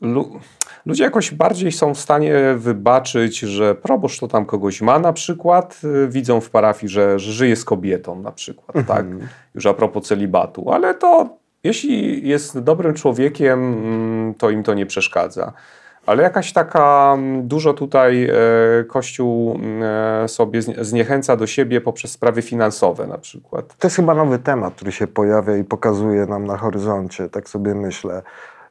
lu, 0.01 0.40
ludzie 0.87 1.05
jakoś 1.05 1.35
bardziej 1.35 1.73
są 1.73 1.95
w 1.95 1.99
stanie 2.01 2.35
wybaczyć, 2.57 3.38
że 3.38 3.75
proboszcz 3.75 4.21
to 4.21 4.29
tam 4.29 4.47
kogoś 4.47 4.81
ma 4.81 4.99
na 4.99 5.12
przykład, 5.12 5.81
e, 6.05 6.09
widzą 6.09 6.40
w 6.40 6.51
parafii, 6.51 6.88
że, 6.88 7.19
że 7.19 7.33
żyje 7.33 7.57
z 7.57 7.64
kobietą 7.64 8.23
na 8.23 8.33
przykład, 8.33 8.87
tak? 8.87 9.07
Mhm. 9.07 9.29
Już 9.55 9.66
a 9.66 9.75
propos 9.75 10.07
celibatu, 10.07 10.73
ale 10.73 10.95
to 10.95 11.40
jeśli 11.64 12.29
jest 12.29 12.59
dobrym 12.59 12.95
człowiekiem, 12.95 13.75
mm, 13.75 14.35
to 14.35 14.51
im 14.51 14.62
to 14.62 14.75
nie 14.75 14.87
przeszkadza. 14.87 15.53
Ale 16.07 16.23
jakaś 16.23 16.53
taka 16.53 17.14
mm, 17.14 17.49
dużo 17.49 17.75
tutaj 17.75 18.25
e, 18.25 18.35
Kościół 18.85 19.55
mm, 19.55 19.83
e, 20.25 20.29
sobie 20.29 20.61
znie- 20.62 20.85
zniechęca 20.85 21.37
do 21.37 21.47
siebie 21.47 21.81
poprzez 21.81 22.11
sprawy 22.11 22.43
finansowe 22.43 23.07
na 23.07 23.19
przykład. 23.19 23.77
To 23.79 23.87
jest 23.87 23.97
chyba 23.97 24.14
nowy 24.14 24.38
temat, 24.38 24.75
który 24.75 24.93
się 24.93 25.07
pojawia 25.07 25.57
i 25.57 25.64
pokazuje 25.64 26.27
nam 26.27 26.47
na 26.47 26.57
horyzoncie, 26.57 27.29
tak 27.29 27.49
sobie 27.49 27.75
myślę. 27.75 28.23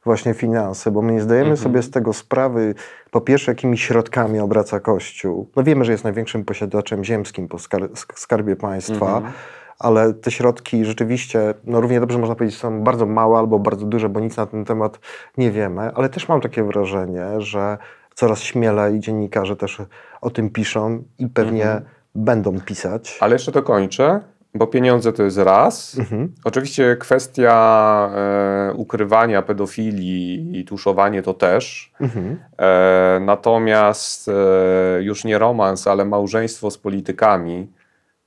Właśnie 0.04 0.34
finanse, 0.34 0.90
bo 0.90 1.02
my 1.02 1.12
nie 1.12 1.20
zdajemy 1.20 1.50
Mhm. 1.50 1.64
sobie 1.64 1.82
z 1.82 1.90
tego 1.90 2.12
sprawy, 2.12 2.74
po 3.10 3.20
pierwsze, 3.20 3.50
jakimi 3.52 3.78
środkami 3.78 4.40
obraca 4.40 4.80
Kościół. 4.80 5.50
No 5.56 5.62
wiemy, 5.62 5.84
że 5.84 5.92
jest 5.92 6.04
największym 6.04 6.44
posiadaczem 6.44 7.04
ziemskim 7.04 7.48
po 7.48 7.58
skar 7.58 7.88
skarbie 8.14 8.56
państwa, 8.56 9.16
Mhm. 9.16 9.32
ale 9.78 10.14
te 10.14 10.30
środki 10.30 10.84
rzeczywiście, 10.84 11.54
no 11.64 11.80
równie 11.80 12.00
dobrze 12.00 12.18
można 12.18 12.34
powiedzieć, 12.34 12.58
są 12.58 12.80
bardzo 12.82 13.06
małe 13.06 13.38
albo 13.38 13.58
bardzo 13.58 13.86
duże, 13.86 14.08
bo 14.08 14.20
nic 14.20 14.36
na 14.36 14.46
ten 14.46 14.64
temat 14.64 14.98
nie 15.38 15.50
wiemy, 15.50 15.90
ale 15.94 16.08
też 16.08 16.28
mam 16.28 16.40
takie 16.40 16.62
wrażenie, 16.64 17.24
że 17.38 17.78
coraz 18.14 18.40
śmielej 18.40 19.00
dziennikarze 19.00 19.56
też 19.56 19.82
o 20.20 20.30
tym 20.30 20.50
piszą 20.50 21.02
i 21.18 21.26
pewnie 21.28 21.64
Mhm. 21.64 21.84
będą 22.14 22.60
pisać. 22.60 23.18
Ale 23.20 23.32
jeszcze 23.34 23.52
to 23.52 23.62
kończę, 23.62 24.20
bo 24.54 24.66
pieniądze 24.66 25.12
to 25.12 25.22
jest 25.22 25.38
raz. 25.38 25.98
Mhm. 25.98 26.32
Oczywiście 26.44 26.96
kwestia 26.96 28.10
e, 28.14 28.72
ukrywania 28.74 29.42
pedofilii 29.42 30.58
i 30.60 30.64
tuszowanie 30.64 31.22
to 31.22 31.34
też. 31.34 31.92
Mhm. 32.00 32.38
E, 32.58 33.20
natomiast 33.20 34.28
e, 34.28 35.02
już 35.02 35.24
nie 35.24 35.38
romans, 35.38 35.86
ale 35.86 36.04
małżeństwo 36.04 36.70
z 36.70 36.78
politykami 36.78 37.68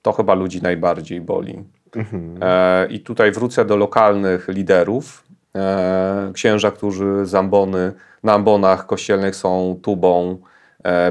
to 0.01 0.11
chyba 0.11 0.33
ludzi 0.33 0.61
najbardziej 0.61 1.21
boli. 1.21 1.63
Mhm. 1.95 2.37
E, 2.41 2.87
I 2.89 2.99
tutaj 2.99 3.31
wrócę 3.31 3.65
do 3.65 3.77
lokalnych 3.77 4.47
liderów. 4.47 5.23
E, 5.55 6.31
księża, 6.33 6.71
którzy 6.71 7.25
z 7.25 7.35
ambony, 7.35 7.91
na 8.23 8.33
ambonach 8.33 8.85
kościelnych 8.85 9.35
są 9.35 9.79
tubą 9.81 10.37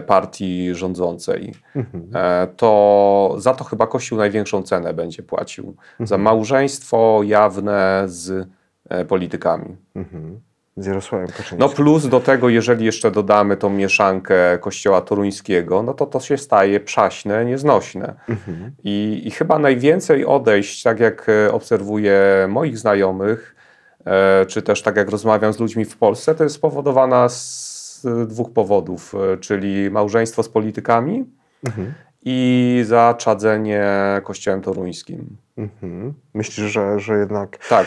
partii 0.07 0.75
rządzącej. 0.75 1.55
Mhm. 1.77 2.11
E, 2.15 2.47
to 2.57 3.35
za 3.39 3.55
to 3.55 3.65
chyba 3.65 3.87
Kościół 3.87 4.19
największą 4.19 4.63
cenę 4.63 4.95
będzie 4.95 5.23
płacił. 5.23 5.77
Za 6.01 6.19
małżeństwo 6.19 7.21
jawne 7.25 8.03
z 8.07 8.49
e, 8.89 9.05
politykami. 9.05 9.77
Mhm. 9.95 10.41
Z 10.77 10.87
Jarosławem 10.87 11.27
Kaczyńskim. 11.27 11.59
No 11.59 11.69
plus 11.69 12.07
do 12.07 12.21
tego, 12.21 12.49
jeżeli 12.49 12.85
jeszcze 12.85 13.11
dodamy 13.11 13.57
tą 13.57 13.71
mieszankę 13.71 14.59
kościoła 14.59 15.01
toruńskiego, 15.01 15.83
no 15.83 15.95
to 15.95 16.07
to 16.07 16.21
się 16.21 16.39
staje 16.39 16.81
przaśne, 16.81 17.45
nieznośne. 17.45 18.15
Mhm. 18.29 18.73
I, 18.85 19.23
I 19.25 19.31
chyba 19.31 19.59
najwięcej 19.59 20.27
odejść, 20.27 20.83
tak 20.83 21.01
jak 21.01 21.29
e, 21.29 21.53
obserwuję 21.53 22.47
moich 22.49 22.79
znajomych, 22.79 23.57
e, 24.05 24.47
czy 24.47 24.63
też 24.63 24.83
tak 24.83 24.97
jak 24.97 25.11
rozmawiam 25.11 25.53
z 25.53 25.61
ludźmi 25.61 25.85
w 25.85 25.97
Polsce, 25.97 26.35
to 26.35 26.45
jest 26.45 26.57
spowodowana 26.57 27.29
z 27.29 27.72
e, 28.05 28.27
dwóch 28.27 28.53
powodów, 28.53 29.15
e, 29.15 29.37
czyli 29.37 29.91
małżeństwo 29.91 30.43
z 30.43 30.49
politykami 30.49 31.25
Mhm. 31.67 31.93
i 32.25 32.83
zaczadzenie 32.87 33.85
kościołem 34.25 34.61
toruńskim. 34.63 35.37
Mhm. 35.57 36.15
Myślisz, 36.35 36.73
że, 36.73 37.01
że 37.01 37.19
jednak. 37.19 37.59
Tak, 37.69 37.87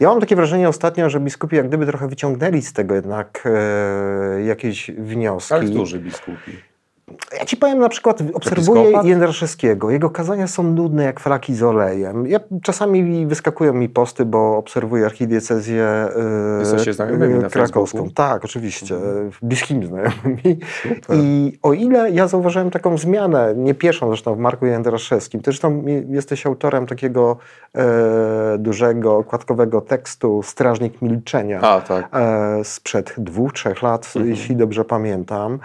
Ja 0.00 0.08
mam 0.08 0.20
takie 0.20 0.36
wrażenie 0.36 0.68
ostatnio, 0.68 1.10
że 1.10 1.20
biskupi 1.20 1.56
jak 1.56 1.68
gdyby 1.68 1.86
trochę 1.86 2.08
wyciągnęli 2.08 2.62
z 2.62 2.72
tego 2.72 2.94
jednak 2.94 3.44
e, 3.46 4.42
jakieś 4.42 4.90
wnioski. 4.90 5.54
ale 5.54 5.64
którzy 5.70 5.98
biskupi? 5.98 6.52
Ja 7.38 7.44
ci 7.44 7.56
powiem 7.56 7.78
na 7.78 7.88
przykład, 7.88 8.18
obserwuję 8.34 8.80
Episkopat? 8.80 9.06
Jędraszewskiego. 9.06 9.90
Jego 9.90 10.10
kazania 10.10 10.46
są 10.46 10.62
nudne 10.62 11.04
jak 11.04 11.20
flaki 11.20 11.54
z 11.54 11.62
olejem. 11.62 12.26
Ja, 12.26 12.40
czasami 12.62 13.26
wyskakują 13.26 13.72
mi 13.72 13.88
posty, 13.88 14.24
bo 14.24 14.56
obserwuję 14.56 15.06
archidiecezję 15.06 15.84
e, 15.84 17.40
na 17.42 17.48
krakowską. 17.48 18.10
Tak, 18.14 18.44
oczywiście. 18.44 18.94
Mhm. 18.94 19.30
Bliskimi 19.42 19.86
znajomymi. 19.86 20.58
Super. 20.82 21.16
I 21.16 21.58
o 21.62 21.72
ile 21.72 22.10
ja 22.10 22.28
zauważyłem 22.28 22.70
taką 22.70 22.98
zmianę, 22.98 23.54
nie 23.56 23.74
pierwszą 23.74 24.08
zresztą 24.08 24.34
w 24.34 24.38
Marku 24.38 24.66
Jędraszewskim, 24.66 25.40
ty 25.40 25.44
zresztą 25.50 25.84
jesteś 26.08 26.46
autorem 26.46 26.86
takiego 26.86 27.36
e, 27.74 28.58
dużego, 28.58 29.16
okładkowego 29.16 29.80
tekstu 29.80 30.42
Strażnik 30.42 31.02
Milczenia 31.02 31.60
A, 31.60 31.80
tak. 31.80 32.08
e, 32.12 32.64
sprzed 32.64 33.14
dwóch, 33.18 33.52
trzech 33.52 33.82
lat, 33.82 34.06
Mhm. 34.06 34.30
jeśli 34.30 34.56
dobrze 34.56 34.84
pamiętam, 34.84 35.54
e, 35.54 35.58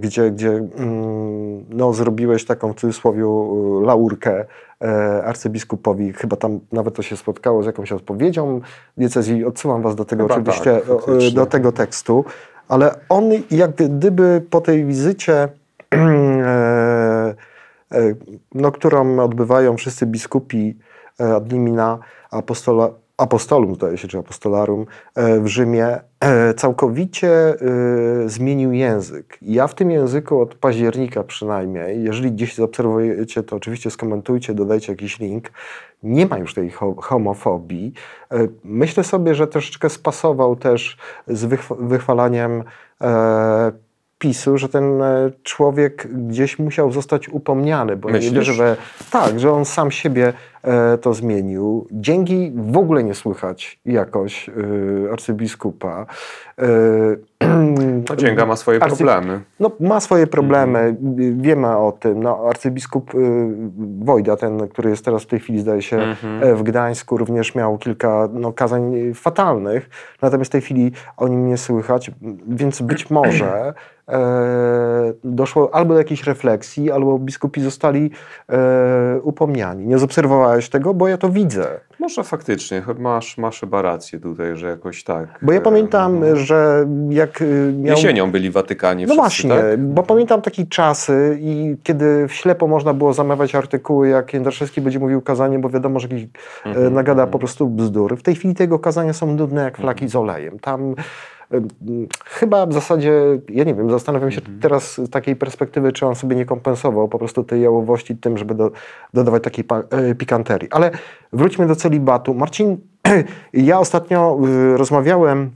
gdzie, 0.00 0.30
gdzie 0.30 0.50
mm, 0.50 1.64
no, 1.70 1.92
zrobiłeś 1.92 2.44
taką 2.44 2.72
w 2.72 2.76
cudzysłowie 2.76 3.22
e, 3.22 3.86
laurkę 3.86 4.44
e, 4.82 5.24
arcybiskupowi. 5.24 6.12
Chyba 6.12 6.36
tam 6.36 6.60
nawet 6.72 6.94
to 6.94 7.02
się 7.02 7.16
spotkało 7.16 7.62
z 7.62 7.66
jakąś 7.66 7.92
odpowiedzią 7.92 8.60
diecezji. 8.96 9.44
Odsyłam 9.44 9.82
was 9.82 9.94
do 9.94 10.04
tego 10.04 10.22
Chyba 10.22 10.34
oczywiście, 10.34 10.80
tak, 10.88 11.08
e, 11.22 11.30
do 11.30 11.46
tego 11.46 11.72
tekstu. 11.72 12.24
Ale 12.68 12.94
on 13.08 13.24
jak 13.50 13.70
gdyby 13.70 14.42
po 14.50 14.60
tej 14.60 14.84
wizycie 14.84 15.48
e, 15.92 15.96
e, 17.92 18.14
no, 18.54 18.72
którą 18.72 19.18
odbywają 19.18 19.76
wszyscy 19.76 20.06
biskupi 20.06 20.78
e, 21.20 21.34
ad 21.34 21.52
limina 21.52 21.98
apostola, 22.30 22.90
apostolum, 23.18 23.74
zdaje 23.74 23.98
się, 23.98 24.08
czy 24.08 24.18
apostolarum 24.18 24.86
e, 25.14 25.40
w 25.40 25.46
Rzymie, 25.46 26.00
e, 26.20 26.54
całkowicie 26.54 27.30
e, 27.30 27.56
zmienił 28.26 28.72
język. 28.72 29.38
Ja 29.42 29.66
w 29.66 29.74
tym 29.74 29.90
języku 29.90 30.40
od 30.40 30.54
października 30.54 31.22
przynajmniej, 31.22 32.02
jeżeli 32.02 32.32
gdzieś 32.32 32.54
zaobserwujecie, 32.54 33.42
to 33.42 33.56
oczywiście 33.56 33.90
skomentujcie, 33.90 34.54
dodajcie 34.54 34.92
jakiś 34.92 35.18
link, 35.18 35.50
nie 36.02 36.26
ma 36.26 36.38
już 36.38 36.54
tej 36.54 36.70
homofobii. 36.98 37.92
Myślę 38.64 39.04
sobie, 39.04 39.34
że 39.34 39.46
troszeczkę 39.46 39.90
spasował 39.90 40.56
też 40.56 40.96
z 41.26 41.44
wychwalaniem 41.80 42.64
PiSu, 44.18 44.58
że 44.58 44.68
ten 44.68 45.02
człowiek 45.42 46.08
gdzieś 46.12 46.58
musiał 46.58 46.92
zostać 46.92 47.28
upomniany, 47.28 47.96
bo 47.96 48.08
Myślisz? 48.08 48.32
nie 48.32 48.38
wierzę, 48.38 48.52
że 48.52 48.76
tak, 49.10 49.40
że 49.40 49.52
on 49.52 49.64
sam 49.64 49.90
siebie 49.90 50.32
to 51.00 51.14
zmienił. 51.14 51.86
Dzięki 51.90 52.52
w 52.54 52.76
ogóle 52.76 53.04
nie 53.04 53.14
słychać 53.14 53.80
jakoś 53.84 54.48
e, 54.48 54.52
arcybiskupa. 55.12 56.06
No, 58.08 58.16
Dzięga 58.16 58.46
ma 58.46 58.56
swoje 58.56 58.82
Arcy... 58.82 58.96
problemy. 58.96 59.40
No, 59.60 59.70
ma 59.80 60.00
swoje 60.00 60.26
problemy, 60.26 60.78
mhm. 60.78 61.42
wiemy 61.42 61.76
o 61.76 61.92
tym. 61.92 62.22
No, 62.22 62.46
arcybiskup 62.48 63.12
Wojda, 63.98 64.36
ten, 64.36 64.68
który 64.68 64.90
jest 64.90 65.04
teraz 65.04 65.22
w 65.22 65.26
tej 65.26 65.40
chwili, 65.40 65.60
zdaje 65.60 65.82
się, 65.82 65.96
mhm. 65.96 66.56
w 66.56 66.62
Gdańsku, 66.62 67.16
również 67.16 67.54
miał 67.54 67.78
kilka 67.78 68.28
no, 68.32 68.52
kazań 68.52 69.14
fatalnych, 69.14 69.90
natomiast 70.22 70.50
w 70.50 70.52
tej 70.52 70.60
chwili 70.60 70.92
o 71.16 71.28
nim 71.28 71.48
nie 71.48 71.56
słychać, 71.56 72.10
więc 72.48 72.82
być 72.82 73.10
może 73.10 73.74
e, 74.08 75.12
doszło 75.24 75.74
albo 75.74 75.94
do 75.94 75.98
jakiejś 75.98 76.24
refleksji, 76.24 76.90
albo 76.90 77.18
biskupi 77.18 77.60
zostali 77.60 78.10
e, 78.48 79.20
upomniani. 79.22 79.86
Nie 79.86 79.98
tego, 80.70 80.94
bo 80.94 81.08
ja 81.08 81.16
to 81.16 81.28
widzę. 81.28 81.80
Może 82.00 82.24
faktycznie, 82.24 82.82
masz, 82.98 83.38
masz 83.38 83.60
chyba 83.60 83.82
rację 83.82 84.20
tutaj, 84.20 84.56
że 84.56 84.68
jakoś 84.68 85.04
tak. 85.04 85.38
Bo 85.42 85.52
ja 85.52 85.60
pamiętam, 85.60 86.20
no. 86.20 86.36
że 86.36 86.86
jak 87.10 87.42
y, 87.42 87.74
miał... 87.78 87.96
Jesienią 87.96 88.30
byli 88.30 88.50
Watykanie 88.50 89.06
No 89.06 89.14
wszyscy, 89.14 89.20
właśnie, 89.22 89.50
tak? 89.70 89.80
bo 89.80 90.02
pamiętam 90.02 90.42
takie 90.42 90.66
czasy 90.66 91.38
i 91.40 91.76
kiedy 91.82 92.28
w 92.28 92.32
ślepo 92.32 92.66
można 92.66 92.94
było 92.94 93.12
zamawiać 93.12 93.54
artykuły, 93.54 94.08
jak 94.08 94.34
Jędraszewski 94.34 94.80
będzie 94.80 94.98
mówił 94.98 95.22
kazanie, 95.22 95.58
bo 95.58 95.68
wiadomo, 95.68 96.00
że 96.00 96.08
jakiś 96.08 96.28
mm 96.64 96.78
-hmm. 96.78 96.92
nagada 96.92 97.26
po 97.26 97.38
prostu 97.38 97.66
bzdur. 97.68 98.16
W 98.16 98.22
tej 98.22 98.34
chwili 98.34 98.54
tego 98.54 98.78
kazania 98.78 99.12
są 99.12 99.34
nudne 99.34 99.62
jak 99.62 99.76
flaki 99.76 100.00
mm 100.00 100.08
-hmm. 100.08 100.12
z 100.12 100.16
olejem. 100.16 100.58
Tam 100.58 100.94
Chyba 102.24 102.66
w 102.66 102.72
zasadzie, 102.72 103.12
ja 103.48 103.64
nie 103.64 103.74
wiem, 103.74 103.90
zastanawiam 103.90 104.30
się 104.30 104.40
mhm. 104.40 104.60
teraz 104.60 104.94
z 104.94 105.10
takiej 105.10 105.36
perspektywy, 105.36 105.92
czy 105.92 106.06
on 106.06 106.14
sobie 106.14 106.36
nie 106.36 106.44
kompensował 106.44 107.08
po 107.08 107.18
prostu 107.18 107.44
tej 107.44 107.62
jałowości 107.62 108.16
tym, 108.16 108.38
żeby 108.38 108.54
do, 108.54 108.70
dodawać 109.14 109.42
takiej 109.42 109.64
e, 109.90 110.14
pikanterii. 110.14 110.70
Ale 110.70 110.90
wróćmy 111.32 111.66
do 111.66 111.76
celibatu. 111.76 112.34
Marcin, 112.34 112.76
ja 113.52 113.78
ostatnio 113.78 114.38
y, 114.48 114.76
rozmawiałem 114.76 115.50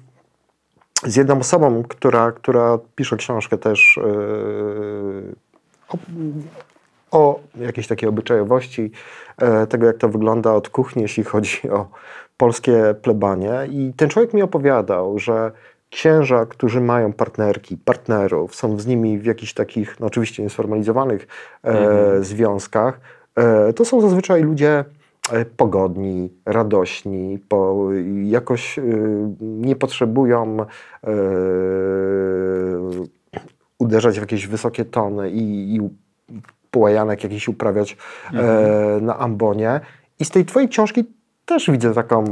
z 1.07 1.17
jedną 1.17 1.39
osobą, 1.39 1.83
która, 1.89 2.33
która 2.33 2.79
pisze 2.95 3.17
książkę 3.17 3.59
też 3.59 4.01
yy, 4.03 5.35
o, 5.89 5.99
o 7.11 7.41
jakiejś 7.57 7.87
takiej 7.87 8.09
obyczajowości 8.09 8.91
e, 9.39 9.67
tego, 9.67 9.87
jak 9.87 9.97
to 9.97 10.09
wygląda 10.09 10.53
od 10.53 10.69
kuchni, 10.69 11.03
jeśli 11.03 11.25
chodzi 11.25 11.71
o 11.71 11.89
polskie 12.37 12.95
plebanie. 13.03 13.51
I 13.71 13.93
ten 13.97 14.09
człowiek 14.09 14.35
mi 14.35 14.43
opowiadał, 14.43 15.19
że 15.19 15.53
księża, 15.91 16.47
którzy 16.47 16.81
mają 16.81 17.13
partnerki, 17.13 17.77
partnerów, 17.77 18.55
są 18.55 18.79
z 18.79 18.87
nimi 18.87 19.19
w 19.19 19.25
jakichś 19.25 19.53
takich, 19.53 20.01
no 20.01 20.07
oczywiście 20.07 20.43
niesformalizowanych 20.43 21.27
e, 21.65 21.69
mhm. 21.69 22.25
związkach, 22.25 23.01
e, 23.37 23.73
to 23.73 23.85
są 23.85 24.01
zazwyczaj 24.01 24.43
ludzie 24.43 24.85
e, 25.33 25.45
pogodni, 25.45 26.33
radośni, 26.47 27.39
po, 27.49 27.89
jakoś 28.25 28.79
e, 28.79 28.83
nie 29.41 29.77
potrzebują 29.77 30.57
e, 30.61 30.67
uderzać 33.79 34.19
w 34.19 34.21
jakieś 34.21 34.47
wysokie 34.47 34.85
tony 34.85 35.31
i, 35.31 35.77
i 35.77 35.81
połajanek 36.71 37.25
jakiś 37.25 37.49
uprawiać 37.49 37.97
mhm. 38.33 39.05
na 39.05 39.19
ambonie. 39.19 39.81
I 40.19 40.25
z 40.25 40.31
tej 40.31 40.45
twojej 40.45 40.69
książki 40.69 41.05
też 41.55 41.71
widzę 41.71 41.95
taką 41.95 42.25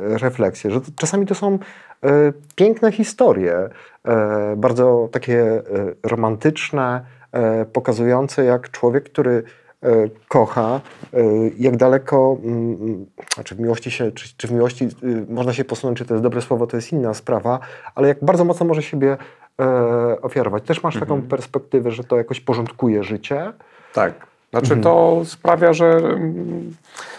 refleksję, 0.00 0.70
że 0.70 0.80
czasami 0.96 1.26
to 1.26 1.34
są 1.34 1.58
E, 2.04 2.32
piękne 2.54 2.92
historie, 2.92 3.68
e, 4.04 4.54
bardzo 4.56 5.08
takie 5.12 5.42
e, 5.42 5.62
romantyczne, 6.02 7.04
pokazujące 7.72 8.44
jak 8.44 8.70
człowiek, 8.70 9.04
który 9.04 9.42
kocha, 10.28 10.80
jak 11.58 11.76
daleko, 11.76 12.36
mm, 12.44 12.74
mm, 12.74 13.06
znaczy 13.34 13.54
w 13.54 13.60
miłości 13.60 13.90
się, 13.90 14.12
czy, 14.12 14.36
czy 14.36 14.48
w 14.48 14.52
miłości 14.52 14.88
y, 15.04 15.26
można 15.28 15.52
się 15.52 15.64
posunąć, 15.64 15.98
czy 15.98 16.04
to 16.04 16.14
jest 16.14 16.22
dobre 16.22 16.40
słowo, 16.40 16.66
to 16.66 16.76
jest 16.76 16.92
inna 16.92 17.14
sprawa, 17.14 17.58
ale 17.94 18.08
jak 18.08 18.24
bardzo 18.24 18.44
mocno 18.44 18.66
może 18.66 18.82
siebie 18.82 19.16
ofiarować. 20.22 20.62
Też 20.62 20.82
masz 20.82 20.94
taką 20.94 21.14
mhm. 21.14 21.28
perspektywę, 21.28 21.90
że 21.90 22.04
to 22.04 22.16
jakoś 22.16 22.40
porządkuje 22.40 23.04
życie. 23.04 23.52
Tak. 23.92 24.26
Znaczy 24.52 24.74
mhm. 24.74 24.82
to 24.82 25.22
sprawia, 25.24 25.72
że 25.72 25.86
mm, 25.86 26.74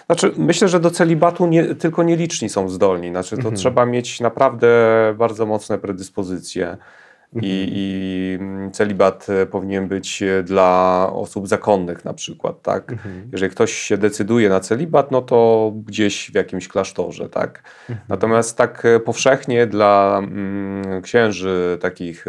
znaczy 0.06 0.32
myślę, 0.38 0.68
że 0.68 0.80
do 0.80 0.92
celibatu 0.92 1.48
nie, 1.48 1.76
tylko 1.76 2.04
nieliczni 2.04 2.50
są 2.50 2.70
zdolni. 2.70 3.10
Znaczy 3.10 3.30
to 3.30 3.36
mhm. 3.36 3.56
trzeba 3.56 3.86
mieć 3.86 4.20
naprawdę 4.20 4.68
bardzo 5.18 5.46
mocne 5.46 5.78
predyspozycje. 5.78 6.78
I, 7.42 8.38
mhm. 8.40 8.68
I, 8.68 8.72
celibat 8.72 9.28
e, 9.30 9.46
powinien 9.46 9.88
być 9.88 10.24
e, 10.24 10.44
dla 10.44 11.10
osób 11.14 11.48
zakonnych 11.48 12.06
na 12.06 12.14
przykład, 12.14 12.62
tak? 12.62 12.92
Mhm. 12.92 13.30
Jeżeli 13.32 13.52
ktoś 13.52 13.74
się 13.74 13.98
decyduje 13.98 14.50
na 14.50 14.60
celibat, 14.60 15.12
no 15.12 15.22
to 15.22 15.72
gdzieś 15.86 16.32
w 16.32 16.36
jakimś 16.36 16.68
klasztorze, 16.68 17.30
tak? 17.30 17.64
Mhm. 17.90 18.08
Natomiast 18.10 18.58
tak 18.58 18.86
e, 18.86 19.00
powszechnie 19.00 19.68
dla 19.68 20.22
mm, 20.24 21.02
księży 21.02 21.78
takich 21.82 22.26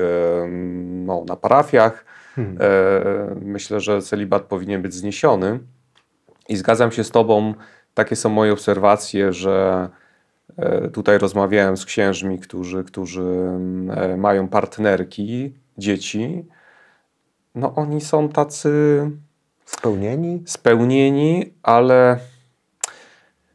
no, 1.07 1.25
na 1.29 1.37
parafiach, 1.37 2.05
Hmm. 2.35 2.59
E, 2.61 3.35
myślę, 3.41 3.81
że 3.81 4.03
celibat 4.03 4.43
powinien 4.43 4.83
być 4.83 4.95
zniesiony. 4.95 5.61
I 6.49 6.57
zgadzam 6.57 6.93
się 6.93 7.05
z 7.05 7.11
Tobą, 7.11 7.55
takie 7.95 8.17
są 8.17 8.29
moje 8.29 8.53
obserwacje, 8.53 9.33
że 9.33 9.89
tutaj 10.93 11.19
rozmawiałem 11.19 11.77
z 11.77 11.85
księżmi, 11.85 12.39
którzy, 12.39 12.85
którzy 12.85 13.23
e, 13.97 14.17
mają 14.17 14.49
partnerki, 14.49 15.55
dzieci. 15.79 16.45
No 17.55 17.75
oni 17.75 18.01
są 18.01 18.29
tacy. 18.29 18.71
Spełnieni? 19.65 20.43
Spełnieni, 20.47 21.55
ale. 21.63 22.19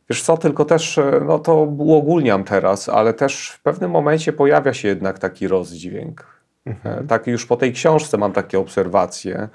Wiesz 0.10 0.24
co, 0.24 0.38
tylko 0.38 0.66
też, 0.66 1.00
no 1.28 1.40
to 1.40 1.56
uogólniam 1.56 2.44
teraz, 2.44 2.90
ale 2.90 3.14
też 3.14 3.50
w 3.50 3.62
pewnym 3.62 3.92
momencie 3.92 4.34
pojawia 4.34 4.74
się 4.74 4.88
jednak 4.88 5.20
taki 5.20 5.48
rozdźwięk 5.48 6.40
Mhm. 6.70 7.08
Tak 7.08 7.28
już 7.28 7.46
po 7.46 7.58
tej 7.58 7.74
książce 7.74 8.18
mam 8.18 8.34
takie 8.34 8.60
obserwacje, 8.60 9.50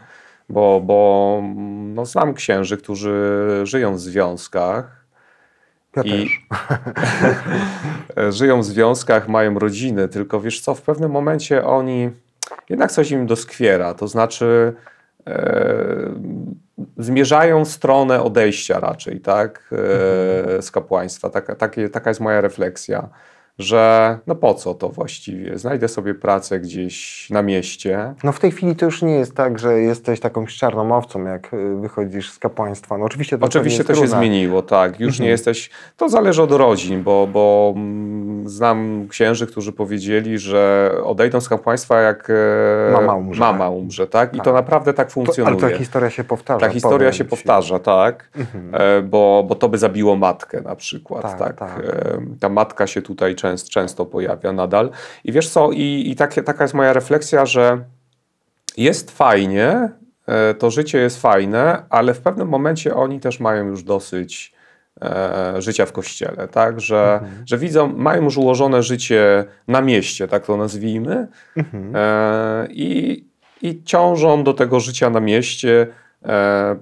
bo, 0.49 0.81
bo 0.85 1.41
no, 1.95 2.07
znam 2.07 2.35
księży, 2.35 2.77
którzy 2.77 3.41
żyją 3.65 3.95
w 3.95 4.01
związkach. 4.01 5.04
Ja 5.97 6.03
i 6.03 6.29
żyją 8.39 8.61
w 8.61 8.65
związkach, 8.65 9.29
mają 9.29 9.59
rodziny, 9.59 10.09
tylko 10.09 10.41
wiesz 10.41 10.61
co, 10.61 10.75
w 10.75 10.83
pewnym 10.83 11.11
momencie 11.11 11.65
oni 11.65 12.11
jednak 12.69 12.93
coś 12.93 13.11
im 13.11 13.27
doskwiera, 13.27 13.95
to 13.95 14.09
znaczy 14.09 14.75
e, 15.27 16.15
zmierzają 16.99 17.65
w 17.65 17.69
stronę 17.69 18.23
odejścia 18.23 18.81
raczej, 18.81 19.21
tak, 19.21 19.71
e, 19.73 20.39
mhm. 20.39 20.63
z 20.63 20.71
kapłaństwa. 20.71 21.31
Taka, 21.31 21.55
takie, 21.55 21.89
taka 21.89 22.11
jest 22.11 22.21
moja 22.21 22.41
refleksja 22.41 23.09
że 23.59 24.19
no 24.27 24.35
po 24.35 24.55
co 24.55 24.75
to 24.75 24.89
właściwie? 24.89 25.59
Znajdę 25.59 25.89
sobie 25.89 26.15
pracę 26.15 26.61
gdzieś 26.61 27.27
na 27.31 27.43
mieście. 27.43 28.15
No 28.25 28.33
w 28.33 28.41
tej 28.41 28.51
chwili 28.51 28.77
to 28.77 28.85
już 28.85 29.03
nie 29.03 29.15
jest 29.15 29.35
tak, 29.35 29.59
że 29.59 29.81
jesteś 29.81 30.21
taką 30.21 30.47
czarną 30.47 30.97
owcą, 30.97 31.25
jak 31.25 31.55
y, 31.55 31.77
wychodzisz 31.77 32.31
z 32.31 32.39
kapłaństwa. 32.39 32.99
No 32.99 33.05
oczywiście 33.05 33.39
to, 33.39 33.47
oczywiście 33.47 33.85
to 33.85 33.95
się 33.95 34.07
zmieniło, 34.07 34.63
tak. 34.63 35.01
Już 35.01 35.09
mhm. 35.09 35.25
nie 35.25 35.31
jesteś. 35.31 35.71
To 35.97 36.09
zależy 36.09 36.43
od 36.43 36.53
rodzin, 36.53 37.03
bo, 37.03 37.29
bo 37.33 37.73
mm, 37.77 38.49
znam 38.49 39.07
księży, 39.09 39.47
którzy 39.47 39.73
powiedzieli, 39.73 40.39
że 40.39 40.91
odejdą 41.05 41.41
z 41.41 41.49
kapłaństwa, 41.49 42.01
jak 42.01 42.31
e, 42.31 42.93
mama 42.93 43.15
umrze. 43.15 43.41
Mama 43.41 43.69
umrze 43.69 44.07
tak? 44.07 44.35
I 44.35 44.37
tak. 44.37 44.45
to 44.45 44.53
naprawdę 44.53 44.95
tak 44.95 45.11
funkcjonuje. 45.11 45.57
To, 45.57 45.67
ale 45.67 45.73
ta 45.73 45.79
historia 45.79 46.11
się 46.11 46.25
powtarza. 46.25 46.67
Ta 46.67 46.73
historia 46.73 47.13
się 47.13 47.25
powtarza, 47.25 47.79
tak. 47.79 48.29
Mhm. 48.37 48.71
E, 48.73 49.03
bo, 49.03 49.45
bo 49.49 49.55
to 49.55 49.69
by 49.69 49.79
zabiło 49.79 50.17
matkę 50.17 50.61
na 50.61 50.77
przykład. 50.77 51.23
Tak, 51.23 51.39
tak. 51.39 51.57
tak. 51.57 51.85
E, 51.85 52.21
ta 52.41 52.49
matka 52.49 52.87
się 52.87 53.03
tutaj 53.03 53.35
często, 53.45 53.71
często 53.71 54.07
pojawia 54.07 54.53
nadal. 54.53 54.91
I 55.25 55.33
wiesz 55.33 55.49
co, 55.49 55.71
i, 55.73 56.05
i 56.07 56.17
takie, 56.17 56.43
taka 56.43 56.65
jest 56.65 56.75
moja 56.75 56.93
refleksja, 56.93 57.47
że 57.47 57.85
jest 58.77 59.11
fajnie, 59.11 59.89
e, 60.27 60.55
to 60.55 60.71
życie 60.71 60.99
jest 60.99 61.21
fajne, 61.21 61.83
ale 61.91 62.15
w 62.15 62.21
pewnym 62.21 62.49
momencie 62.49 62.95
oni 62.95 63.21
też 63.21 63.41
mają 63.41 63.67
już 63.67 63.83
dosyć 63.83 64.55
e, 65.03 65.63
życia 65.63 65.87
w 65.87 65.93
kościele, 65.93 66.49
tak? 66.49 66.81
Że, 66.81 67.13
mhm. 67.23 67.47
że 67.47 67.59
widzą, 67.59 67.93
mają 67.97 68.23
już 68.23 68.37
ułożone 68.37 68.83
życie 68.83 69.45
na 69.69 69.81
mieście, 69.81 70.29
tak 70.29 70.47
to 70.47 70.57
nazwijmy, 70.57 71.29
mhm. 71.57 71.93
e, 71.97 72.69
i, 72.71 73.25
i 73.63 73.83
ciążą 73.85 74.45
do 74.45 74.55
tego 74.55 74.81
życia 74.81 75.11
na 75.11 75.21
mieście 75.21 75.87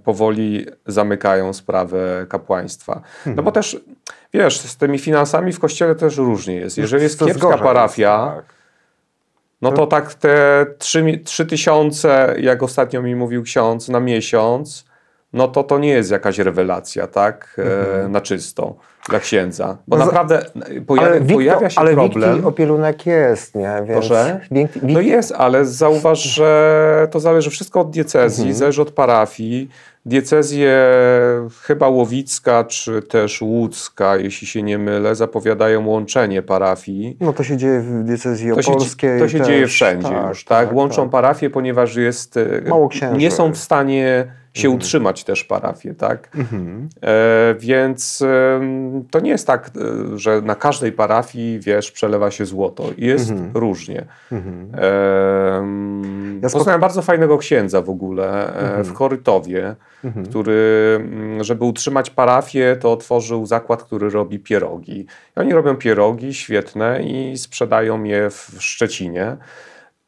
powoli 0.05 0.67
zamykają 0.87 1.53
sprawę 1.53 2.27
kapłaństwa. 2.29 3.01
No 3.27 3.43
bo 3.43 3.53
też, 3.53 3.81
wiesz, 4.35 4.61
z 4.61 4.77
tymi 4.77 4.99
finansami 4.99 5.53
w 5.53 5.61
kościele 5.61 5.95
też 5.95 6.17
różnie 6.17 6.55
jest. 6.55 6.79
Jeżeli 6.79 7.03
jest 7.03 7.19
To 7.19 7.27
kiepska 7.27 7.59
parafia, 7.59 8.33
tak. 8.37 8.45
no 9.63 9.73
to 9.73 9.87
tak 9.87 10.15
te 10.15 10.67
trzy 10.79 11.03
mi- 11.03 11.21
trzy 11.21 11.47
tysiące, 11.47 12.35
jak 12.39 12.63
ostatnio 12.63 13.03
mi 13.03 13.15
mówił 13.17 13.43
ksiądz, 13.43 13.89
na 13.89 14.01
miesiąc, 14.01 14.85
no 15.33 15.49
to 15.49 15.65
to 15.65 15.79
nie 15.79 15.89
jest 15.91 16.11
jakaś 16.11 16.39
rewelacja, 16.39 17.07
tak? 17.07 17.57
E, 18.05 18.09
na 18.09 18.21
czysto 18.21 18.77
dla 19.09 19.21
księdza. 19.21 19.77
Bo. 19.88 19.97
No 19.97 20.05
naprawdę 20.07 20.43
pojawia, 20.87 21.09
ale 21.11 21.21
Wiktor, 21.21 21.37
pojawia 21.37 21.71
się 21.71 21.81
ale 21.81 21.93
problem. 21.95 22.33
Wikti 22.35 22.49
opielunek 22.49 23.07
jest, 23.07 23.55
nie? 23.55 23.71
Więc 23.77 23.91
Proszę? 23.91 24.41
Wik, 24.51 24.73
Wik, 24.73 24.83
No 24.83 25.01
jest, 25.01 25.33
ale 25.37 25.65
zauważ, 25.65 26.23
że 26.23 27.09
to 27.11 27.21
zależy 27.21 27.51
wszystko 27.51 27.81
od 27.81 27.91
diecezji, 27.91 28.43
Mhm. 28.43 28.59
zależy 28.59 28.83
od 28.83 28.91
parafii. 28.91 29.69
Diecezje 30.07 30.85
chyba 31.62 31.88
Łowicka 31.88 32.65
czy 32.65 33.03
też 33.03 33.43
Łódzka, 33.43 34.17
jeśli 34.17 34.47
się 34.47 34.62
nie 34.62 34.79
mylę, 34.79 35.15
zapowiadają 35.15 35.87
łączenie 35.87 36.43
parafii. 36.43 37.17
No 37.21 37.33
to 37.33 37.45
się 37.45 37.57
dzieje 37.57 37.81
w 37.81 38.05
diecezji 38.05 38.51
To 38.55 38.62
się, 38.62 38.73
opolskiej. 38.73 39.19
to 39.21 39.29
się 39.29 39.38
też. 39.38 39.47
dzieje 39.47 39.67
wszędzie 39.67 40.15
już, 40.29 40.45
tak? 40.45 40.73
Łączą 40.73 41.11
parafie, 41.11 41.51
ponieważ 41.51 41.97
jest, 41.97 42.38
Mało 42.69 42.88
księży. 42.88 43.17
nie 43.17 43.31
są 43.31 43.53
w 43.53 43.57
stanie 43.59 44.27
się 44.55 44.71
utrzymać 44.71 45.25
też 45.25 45.45
parafie, 45.45 45.95
tak? 45.95 46.29
Mhm. 46.37 46.88
E, 47.03 47.55
więc 47.59 48.23
em, 48.23 49.05
to 49.11 49.21
nie 49.21 49.31
jest 49.31 49.47
tak, 49.47 49.71
e, 50.15 50.19
że 50.19 50.41
na 50.41 50.55
każdej 50.55 50.93
parafii, 50.93 51.61
wiesz, 51.61 51.91
przelewa 51.93 52.31
się 52.31 52.47
złoto. 52.47 52.85
Jest 52.99 53.31
Mhm. 53.31 53.51
różnie. 53.55 54.05
Mhm. 54.33 54.69
Ja 56.43 56.49
Poznałem 56.51 56.81
bardzo 56.81 57.03
fajnego 57.03 57.38
księdza 57.38 57.83
w 57.83 57.91
ogóle 57.91 58.55
e, 58.79 58.85
w 58.85 58.93
Korytowie, 58.93 59.77
Mhm. 60.05 60.27
który, 60.27 60.99
mm, 61.05 61.45
żeby 61.45 61.65
utrzymać 61.65 62.11
parafię, 62.11 62.77
to 62.81 62.93
otworzył 62.93 63.47
zakład, 63.47 63.83
który 63.83 64.11
robi 64.11 64.38
pierogi. 64.38 65.07
I 65.37 65.41
oni 65.41 65.53
robią 65.53 65.77
pierogi 65.77 66.35
świetne 66.35 67.03
i 67.03 67.38
sprzedają 67.38 68.05
je 68.05 68.31
w 68.31 68.57
Szczecinie, 68.59 69.37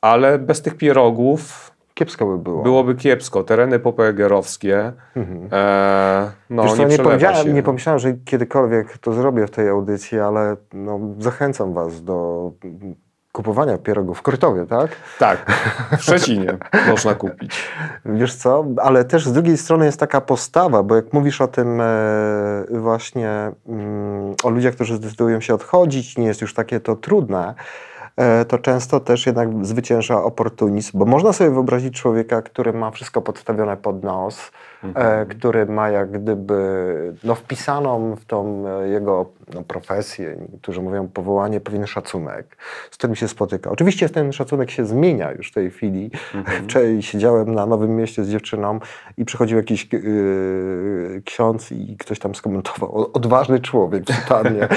ale 0.00 0.38
bez 0.38 0.62
tych 0.62 0.74
pierogów 0.76 1.73
Kiepsko 1.94 2.26
by 2.26 2.38
było. 2.38 2.62
byłoby 2.62 2.94
kiepsko. 2.94 3.42
Tereny 3.42 3.78
popegerowskie, 3.78 4.92
Mhm. 5.16 5.48
e, 5.52 6.30
no 6.50 6.62
Wiesz 6.62 6.78
nie, 6.78 6.86
nie, 6.86 7.34
się. 7.34 7.52
nie 7.52 7.62
pomyślałem, 7.62 7.98
że 7.98 8.12
kiedykolwiek 8.24 8.98
to 8.98 9.12
zrobię 9.12 9.46
w 9.46 9.50
tej 9.50 9.68
audycji, 9.68 10.20
ale 10.20 10.56
no, 10.72 11.00
zachęcam 11.18 11.74
Was 11.74 12.04
do 12.04 12.50
kupowania 13.32 13.78
pierogów 13.78 14.18
w 14.18 14.22
Krytowie, 14.22 14.66
tak? 14.66 14.90
Tak, 15.18 15.52
w 15.98 16.02
Szczecinie 16.02 16.58
można 16.90 17.14
kupić. 17.14 17.68
Wiesz 18.04 18.34
co, 18.34 18.64
ale 18.82 19.04
też 19.04 19.26
z 19.26 19.32
drugiej 19.32 19.56
strony 19.56 19.84
jest 19.86 20.00
taka 20.00 20.20
postawa, 20.20 20.82
bo 20.82 20.96
jak 20.96 21.12
mówisz 21.12 21.40
o 21.40 21.48
tym 21.48 21.80
e, 21.80 21.84
właśnie, 22.70 23.52
mm, 23.68 24.34
o 24.44 24.50
ludziach, 24.50 24.74
którzy 24.74 24.96
zdecydują 24.96 25.40
się 25.40 25.54
odchodzić, 25.54 26.18
nie 26.18 26.26
jest 26.26 26.40
już 26.40 26.54
takie 26.54 26.80
to 26.80 26.96
trudne, 26.96 27.54
to 28.48 28.58
często 28.58 29.00
też 29.00 29.26
jednak 29.26 29.66
zwycięża 29.66 30.22
oportunizm, 30.22 30.98
bo 30.98 31.04
można 31.04 31.32
sobie 31.32 31.50
wyobrazić 31.50 31.94
człowieka, 31.94 32.42
który 32.42 32.72
ma 32.72 32.90
wszystko 32.90 33.22
podstawione 33.22 33.76
pod 33.76 34.04
nos, 34.04 34.50
e, 34.94 35.26
który 35.26 35.66
ma 35.66 35.90
jak 35.90 36.10
gdyby 36.10 36.54
no, 37.24 37.34
wpisaną 37.34 38.16
w 38.16 38.24
tą 38.24 38.64
e, 38.68 38.88
jego 38.88 39.26
no, 39.54 39.62
profesję, 39.62 40.36
niektórzy 40.52 40.82
mówią 40.82 41.08
powołanie, 41.08 41.60
pewien 41.60 41.86
szacunek, 41.86 42.56
z 42.90 42.96
którym 42.96 43.16
się 43.16 43.28
spotyka. 43.28 43.70
Oczywiście 43.70 44.08
ten 44.08 44.32
szacunek 44.32 44.70
się 44.70 44.86
zmienia 44.86 45.32
już 45.32 45.50
w 45.50 45.54
tej 45.54 45.70
chwili. 45.70 46.10
Wczoraj 46.64 47.02
siedziałem 47.02 47.54
na 47.54 47.66
Nowym 47.66 47.96
Mieście 47.96 48.24
z 48.24 48.30
dziewczyną 48.30 48.78
i 49.16 49.24
przychodził 49.24 49.56
jakiś 49.56 49.92
yy, 49.92 51.22
ksiądz 51.24 51.72
i 51.72 51.96
ktoś 51.96 52.18
tam 52.18 52.34
skomentował, 52.34 52.98
"O, 52.98 53.12
odważny 53.12 53.60
człowiek, 53.60 54.04
totalnie. 54.04 54.68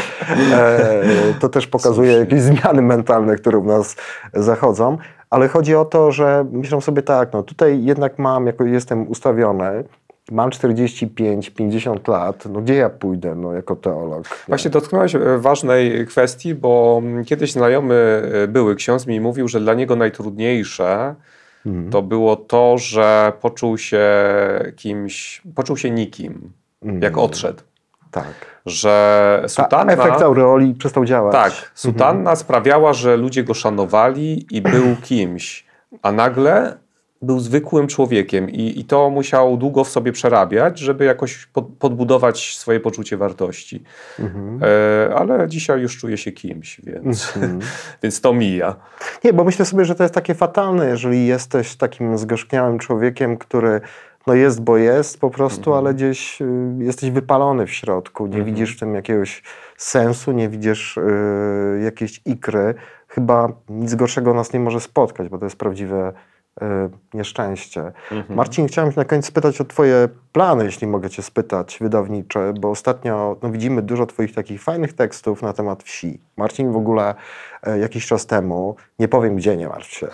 E, 0.53 1.03
to 1.39 1.49
też 1.49 1.67
pokazuje 1.67 2.11
Słusznie. 2.11 2.19
jakieś 2.19 2.41
zmiany 2.41 2.81
mentalne, 2.81 3.35
które 3.35 3.57
u 3.57 3.63
nas 3.63 3.95
zachodzą. 4.33 4.97
Ale 5.29 5.47
chodzi 5.47 5.75
o 5.75 5.85
to, 5.85 6.11
że 6.11 6.45
myślę 6.51 6.81
sobie 6.81 7.01
tak, 7.01 7.33
no 7.33 7.43
tutaj 7.43 7.83
jednak 7.83 8.19
mam, 8.19 8.47
jako 8.47 8.63
jestem 8.63 9.07
ustawiony, 9.07 9.83
mam 10.31 10.49
45-50 10.49 12.09
lat, 12.11 12.45
no 12.45 12.61
gdzie 12.61 12.75
ja 12.75 12.89
pójdę, 12.89 13.35
no 13.35 13.53
jako 13.53 13.75
teolog? 13.75 14.23
nie? 14.29 14.35
Właśnie 14.47 14.71
dotknąłeś 14.71 15.15
e, 15.15 15.19
ważnej 15.37 16.07
kwestii, 16.07 16.55
bo 16.55 16.99
mm, 17.03 17.25
kiedyś 17.25 17.51
znajomy 17.51 18.21
e, 18.43 18.47
były 18.47 18.75
ksiądz 18.75 19.07
mi 19.07 19.19
mówił, 19.21 19.47
że 19.47 19.59
dla 19.59 19.73
niego 19.73 19.95
najtrudniejsze 19.95 21.15
Mhm. 21.65 21.89
to 21.89 22.01
było 22.01 22.35
to, 22.35 22.77
że 22.77 23.33
poczuł 23.41 23.77
się 23.77 24.03
kimś, 24.75 25.41
poczuł 25.55 25.77
się 25.77 25.91
nikim, 25.91 26.51
Mhm. 26.81 27.01
jak 27.01 27.17
odszedł. 27.17 27.59
Tak. 28.11 28.25
Że 28.65 29.39
Ta, 29.41 29.47
sutanna, 29.49 29.93
efekt 29.93 30.21
aureoli 30.21 30.73
przestał 30.73 31.05
działać. 31.05 31.33
tak, 31.33 31.71
sutanna 31.75 32.35
sprawiała, 32.35 32.93
że 32.93 33.17
ludzie 33.17 33.43
go 33.43 33.53
szanowali 33.53 34.45
i 34.51 34.61
był 34.61 34.95
kimś, 35.03 35.65
a 36.01 36.11
nagle 36.11 36.77
był 37.21 37.39
zwykłym 37.39 37.87
człowiekiem 37.87 38.49
i, 38.49 38.79
i 38.79 38.85
to 38.85 39.09
musiał 39.09 39.57
długo 39.57 39.83
w 39.83 39.89
sobie 39.89 40.11
przerabiać, 40.11 40.79
żeby 40.79 41.05
jakoś 41.05 41.45
pod, 41.45 41.65
podbudować 41.79 42.57
swoje 42.57 42.79
poczucie 42.79 43.17
wartości. 43.17 43.83
Mhm. 44.19 44.59
E, 44.63 45.15
ale 45.15 45.47
dzisiaj 45.47 45.81
już 45.81 45.97
czuję 45.97 46.17
się 46.17 46.31
kimś, 46.31 46.81
więc, 46.83 47.33
Mhm. 47.35 47.59
więc 48.03 48.21
to 48.21 48.33
mija. 48.33 48.75
Nie, 49.23 49.33
bo 49.33 49.43
myślę 49.43 49.65
sobie, 49.65 49.85
że 49.85 49.95
to 49.95 50.03
jest 50.03 50.15
takie 50.15 50.33
fatalne, 50.33 50.87
jeżeli 50.87 51.27
jesteś 51.27 51.75
takim 51.75 52.17
zgorzkniałym 52.17 52.79
człowiekiem, 52.79 53.37
który 53.37 53.81
no 54.27 54.33
jest, 54.33 54.61
bo 54.61 54.77
jest 54.77 55.19
po 55.19 55.29
prostu, 55.29 55.73
ale 55.73 55.93
gdzieś 55.93 56.41
y, 56.41 56.45
jesteś 56.79 57.11
wypalony 57.11 57.65
w 57.65 57.71
środku, 57.71 58.27
nie 58.27 58.43
widzisz 58.43 58.75
w 58.75 58.79
tym 58.79 58.95
jakiegoś 58.95 59.43
sensu, 59.77 60.31
nie 60.31 60.49
widzisz 60.49 60.97
y, 60.97 61.81
jakiejś 61.83 62.21
ikry. 62.25 62.75
Chyba 63.07 63.47
nic 63.69 63.95
gorszego 63.95 64.33
nas 64.33 64.53
nie 64.53 64.59
może 64.59 64.79
spotkać, 64.79 65.29
bo 65.29 65.37
to 65.37 65.45
jest 65.45 65.57
prawdziwe 65.57 66.13
y, 66.61 67.17
nieszczęście. 67.17 67.91
Marcin, 68.29 68.67
chciałem 68.67 68.91
na 68.95 69.05
koniec 69.05 69.25
spytać 69.25 69.61
o 69.61 69.65
Twoje 69.65 70.09
plany, 70.31 70.65
jeśli 70.65 70.87
mogę 70.87 71.09
Cię 71.09 71.23
spytać, 71.23 71.77
wydawnicze, 71.81 72.53
bo 72.59 72.69
ostatnio 72.69 73.37
no, 73.43 73.49
widzimy 73.51 73.81
dużo 73.81 74.05
Twoich 74.05 74.33
takich 74.35 74.63
fajnych 74.63 74.93
tekstów 74.93 75.41
na 75.41 75.53
temat 75.53 75.83
wsi. 75.83 76.19
Marcin 76.37 76.71
w 76.71 76.77
ogóle 76.77 77.15
e, 77.63 77.79
jakiś 77.79 78.07
czas 78.07 78.25
temu, 78.25 78.75
nie 78.99 79.07
powiem 79.07 79.35
gdzie, 79.35 79.57
nie 79.57 79.67
martw 79.67 79.89
się, 79.93 80.07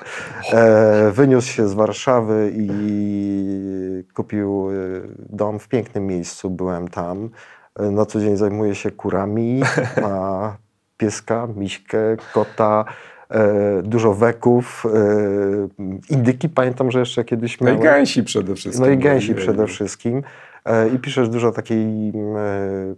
e, 0.54 1.12
wyniósł 1.12 1.48
się 1.48 1.68
z 1.68 1.74
Warszawy 1.74 2.52
i 2.56 4.04
kupił 4.14 4.70
e, 4.70 4.74
dom 5.30 5.60
w 5.60 5.68
pięknym 5.68 6.08
miejscu, 6.08 6.50
byłem 6.50 6.88
tam. 6.88 7.30
E, 7.80 7.92
Na 7.92 8.06
co 8.06 8.20
dzień 8.20 8.38
zajmuje 8.38 8.76
się 8.76 8.92
kurami, 8.92 9.62
ma 10.02 10.58
pieska, 10.98 11.48
miśkę, 11.56 11.98
kota, 12.34 12.86
dużo 13.84 14.14
weków, 14.14 14.86
e, 14.86 16.10
indyki. 16.10 16.50
Pamiętam, 16.50 16.92
że 16.92 17.00
jeszcze 17.00 17.24
kiedyś 17.24 17.60
No 17.62 17.70
i 17.70 17.74
miałem. 17.74 17.84
gęsi 17.84 18.24
przede 18.24 18.56
wszystkim. 18.56 18.86
No 18.86 18.92
i 18.92 18.98
gęsi 18.98 19.36
przede 19.36 19.68
wszystkim. 19.68 20.24
E, 20.66 20.90
I 20.90 21.00
piszesz 21.00 21.30
dużo 21.30 21.52
takiej, 21.52 22.10
m, 22.16 22.38
e, 22.38 22.96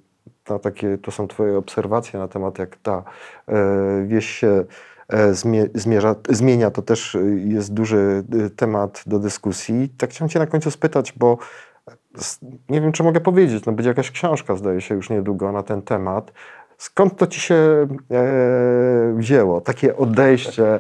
no 0.50 0.60
takie, 0.60 0.98
to 0.98 1.12
są 1.12 1.28
twoje 1.28 1.58
obserwacje 1.58 2.20
na 2.20 2.28
temat 2.28 2.60
jak 2.60 2.78
ta 2.78 3.04
e, 3.48 3.54
wieś 4.08 4.30
się 4.30 4.64
e, 5.10 5.34
zmie, 5.34 5.66
zmierza, 5.74 6.16
zmienia, 6.30 6.72
to 6.72 6.82
też 6.82 7.16
e, 7.16 7.20
jest 7.46 7.74
duży 7.74 8.24
e, 8.46 8.50
temat 8.50 9.04
do 9.08 9.20
dyskusji. 9.20 9.90
Tak 9.98 10.10
chciałem 10.10 10.30
cię 10.30 10.40
na 10.40 10.48
końcu 10.48 10.72
spytać, 10.72 11.14
bo 11.18 11.38
nie 12.70 12.82
wiem, 12.82 12.92
czy 12.92 13.04
mogę 13.04 13.20
powiedzieć, 13.20 13.66
no 13.66 13.72
będzie 13.74 13.90
jakaś 13.90 14.12
książka, 14.12 14.56
zdaje 14.56 14.82
się, 14.82 14.96
już 14.96 15.10
niedługo 15.10 15.52
na 15.52 15.64
ten 15.64 15.82
temat. 15.82 16.32
Skąd 16.78 17.18
to 17.18 17.28
ci 17.28 17.40
się 17.40 17.56
e, 17.56 19.14
wzięło? 19.18 19.62
Takie 19.62 19.98
odejście, 19.98 20.80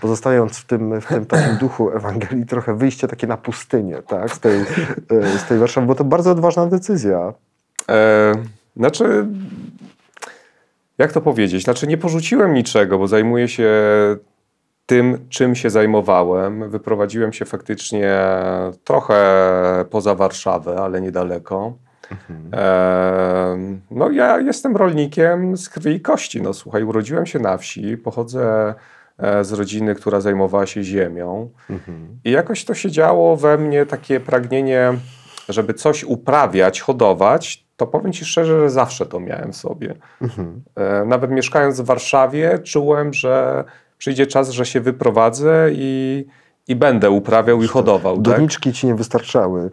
pozostając 0.00 0.58
w 0.58 0.66
tym, 0.66 1.00
w 1.00 1.06
tym 1.06 1.26
takim 1.26 1.56
duchu 1.56 1.90
Ewangelii, 1.90 2.46
trochę 2.46 2.74
wyjście 2.74 3.08
takie 3.08 3.26
na 3.26 3.36
pustynię, 3.36 4.02
tak? 4.02 4.34
Z 4.34 4.40
tej, 4.40 4.60
e, 4.60 5.38
z 5.38 5.44
tej 5.44 5.58
Warszawy, 5.58 5.86
bo 5.86 5.94
to 5.94 6.04
bardzo 6.04 6.30
odważna 6.30 6.66
decyzja. 6.66 7.32
E, 7.90 8.32
znaczy, 8.76 9.26
jak 10.98 11.12
to 11.12 11.20
powiedzieć? 11.20 11.64
Znaczy, 11.64 11.86
nie 11.86 11.98
porzuciłem 11.98 12.54
niczego, 12.54 12.98
bo 12.98 13.08
zajmuję 13.08 13.48
się 13.48 13.70
tym, 14.86 15.26
czym 15.28 15.54
się 15.54 15.70
zajmowałem. 15.70 16.70
Wyprowadziłem 16.70 17.32
się 17.32 17.44
faktycznie 17.44 18.18
trochę 18.84 19.24
poza 19.90 20.14
Warszawę, 20.14 20.76
ale 20.76 21.00
niedaleko. 21.00 21.72
E, 22.54 23.58
no, 23.90 24.10
ja 24.10 24.40
jestem 24.40 24.76
rolnikiem 24.76 25.56
z 25.56 25.68
krwi 25.68 25.90
i 25.90 26.00
kości. 26.00 26.42
No, 26.42 26.52
słuchaj, 26.54 26.84
urodziłem 26.84 27.26
się 27.26 27.38
na 27.38 27.56
wsi, 27.56 27.96
pochodzę 27.96 28.74
e, 29.18 29.44
z 29.44 29.52
rodziny, 29.52 29.94
która 29.94 30.20
zajmowała 30.20 30.66
się 30.66 30.82
ziemią. 30.84 31.50
I 32.24 32.30
jakoś 32.30 32.64
to 32.64 32.74
się 32.74 32.90
działo 32.90 33.36
we 33.36 33.58
mnie 33.58 33.86
takie 33.86 34.20
pragnienie, 34.20 34.92
żeby 35.48 35.74
coś 35.74 36.04
uprawiać, 36.04 36.80
hodować. 36.80 37.64
To 37.76 37.86
powiem 37.86 38.12
Ci 38.12 38.24
szczerze, 38.24 38.60
że 38.60 38.70
zawsze 38.70 39.06
to 39.06 39.20
miałem 39.20 39.52
w 39.52 39.56
sobie. 39.56 39.94
E, 40.76 41.04
Nawet 41.04 41.30
mieszkając 41.30 41.80
w 41.80 41.84
Warszawie, 41.84 42.58
czułem, 42.58 43.14
że 43.14 43.64
przyjdzie 43.98 44.26
czas, 44.26 44.50
że 44.50 44.66
się 44.66 44.80
wyprowadzę 44.80 45.68
i, 45.72 46.24
i 46.68 46.76
będę 46.76 47.10
uprawiał 47.10 47.62
i 47.62 47.66
hodował. 47.66 48.14
Tak? 48.14 48.34
Doniczki 48.34 48.72
ci 48.72 48.86
nie 48.86 48.94
wystarczały. 48.94 49.70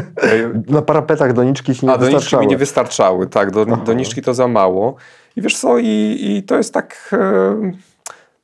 Na 0.68 0.82
parapetach 0.82 1.32
doniczki 1.32 1.74
ci 1.74 1.86
nie 1.86 1.92
A 1.92 1.98
doniczki 1.98 2.14
wystarczały. 2.14 2.44
mi 2.44 2.50
nie 2.50 2.56
wystarczały, 2.56 3.26
tak, 3.26 3.50
Aha. 3.72 3.82
doniczki 3.86 4.22
to 4.22 4.34
za 4.34 4.48
mało. 4.48 4.94
I 5.36 5.42
wiesz 5.42 5.56
co, 5.58 5.78
i, 5.78 6.18
i 6.20 6.42
to 6.42 6.56
jest 6.56 6.74
tak 6.74 7.10
e, 7.12 7.72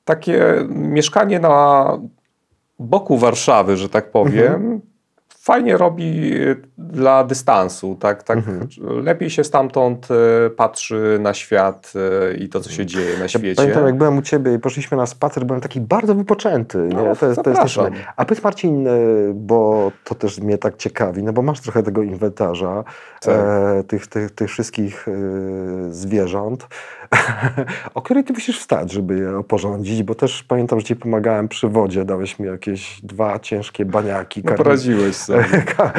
takie 0.04 0.66
mieszkanie 0.68 1.40
na 1.40 1.84
boku 2.78 3.18
Warszawy, 3.18 3.76
że 3.76 3.88
tak 3.88 4.10
powiem. 4.10 4.54
Mhm. 4.54 4.80
Fajnie 5.48 5.76
robi 5.76 6.32
e, 6.34 6.56
dla 6.78 7.24
dystansu, 7.24 7.96
tak, 8.00 8.22
tak 8.22 8.38
Mhm. 8.38 8.68
lepiej 9.04 9.30
się 9.30 9.44
stamtąd 9.44 10.08
e, 10.10 10.50
patrzy 10.50 11.18
na 11.20 11.34
świat 11.34 11.92
e, 12.30 12.34
i 12.34 12.48
to, 12.48 12.60
co 12.60 12.70
się 12.70 12.86
dzieje 12.86 13.14
na 13.16 13.22
Ja 13.22 13.28
świecie. 13.28 13.54
Pamiętam, 13.56 13.86
jak 13.86 13.96
byłem 13.96 14.18
u 14.18 14.22
ciebie 14.22 14.54
i 14.54 14.58
poszliśmy 14.58 14.96
na 14.96 15.06
spacer, 15.06 15.44
byłem 15.44 15.60
taki 15.60 15.80
bardzo 15.80 16.14
wypoczęty. 16.14 16.78
Nie? 16.78 16.96
No, 16.96 17.16
to 17.16 17.26
jest, 17.26 17.42
to 17.42 17.50
jest 17.50 17.62
też- 17.62 17.78
A 18.16 18.24
powiedz 18.24 18.44
Marcin, 18.44 18.88
bo 19.34 19.92
to 20.04 20.14
też 20.14 20.38
mnie 20.40 20.58
tak 20.58 20.76
ciekawi, 20.76 21.22
no 21.22 21.32
bo 21.32 21.42
masz 21.42 21.60
trochę 21.60 21.82
tego 21.82 22.02
inwentarza, 22.02 22.84
Tak. 23.20 23.34
e, 23.34 23.84
tych, 23.84 24.06
tych, 24.06 24.30
tych 24.30 24.50
wszystkich 24.50 25.08
e, 25.08 25.12
zwierząt, 25.92 26.66
o 27.94 28.02
której 28.02 28.24
ty 28.24 28.32
musisz 28.32 28.60
wstać, 28.60 28.92
żeby 28.92 29.18
je 29.18 29.38
oporządzić, 29.38 30.02
bo 30.02 30.14
też 30.14 30.42
pamiętam, 30.42 30.80
że 30.80 30.86
ci 30.86 30.96
pomagałem 30.96 31.48
przy 31.48 31.68
wodzie, 31.68 32.04
dałeś 32.04 32.38
mi 32.38 32.46
jakieś 32.46 33.00
dwa 33.02 33.38
ciężkie 33.38 33.84
baniaki, 33.84 34.42
No, 34.44 34.52
poradziłeś 34.52 35.16
sobie. 35.16 35.37
Ka- 35.76 35.92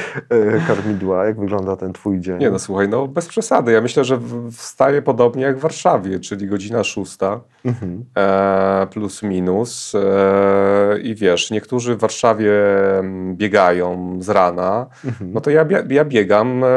karmidła. 0.68 1.24
Jak 1.26 1.40
wygląda 1.40 1.76
ten 1.76 1.92
twój 1.92 2.20
dzień? 2.20 2.38
Nie 2.38 2.50
no, 2.50 2.58
słuchaj, 2.58 2.88
no 2.88 3.08
bez 3.08 3.26
przesady. 3.26 3.72
Ja 3.72 3.80
myślę, 3.80 4.04
że 4.04 4.18
wstaję 4.52 5.02
podobnie 5.02 5.42
jak 5.42 5.56
w 5.56 5.60
Warszawie, 5.60 6.20
czyli 6.20 6.46
godzina 6.46 6.84
szósta. 6.84 7.40
Mhm. 7.64 8.04
e, 8.16 8.86
plus 8.90 9.22
minus. 9.22 9.94
E, 9.94 10.98
I 11.02 11.14
wiesz, 11.14 11.50
niektórzy 11.50 11.96
w 11.96 11.98
Warszawie 11.98 12.52
mm, 12.98 13.36
biegają 13.36 14.18
z 14.20 14.28
rana, 14.28 14.86
Mhm. 15.04 15.32
no 15.32 15.40
to 15.40 15.50
ja, 15.50 15.66
ja 15.88 16.04
biegam 16.04 16.64
e, 16.64 16.68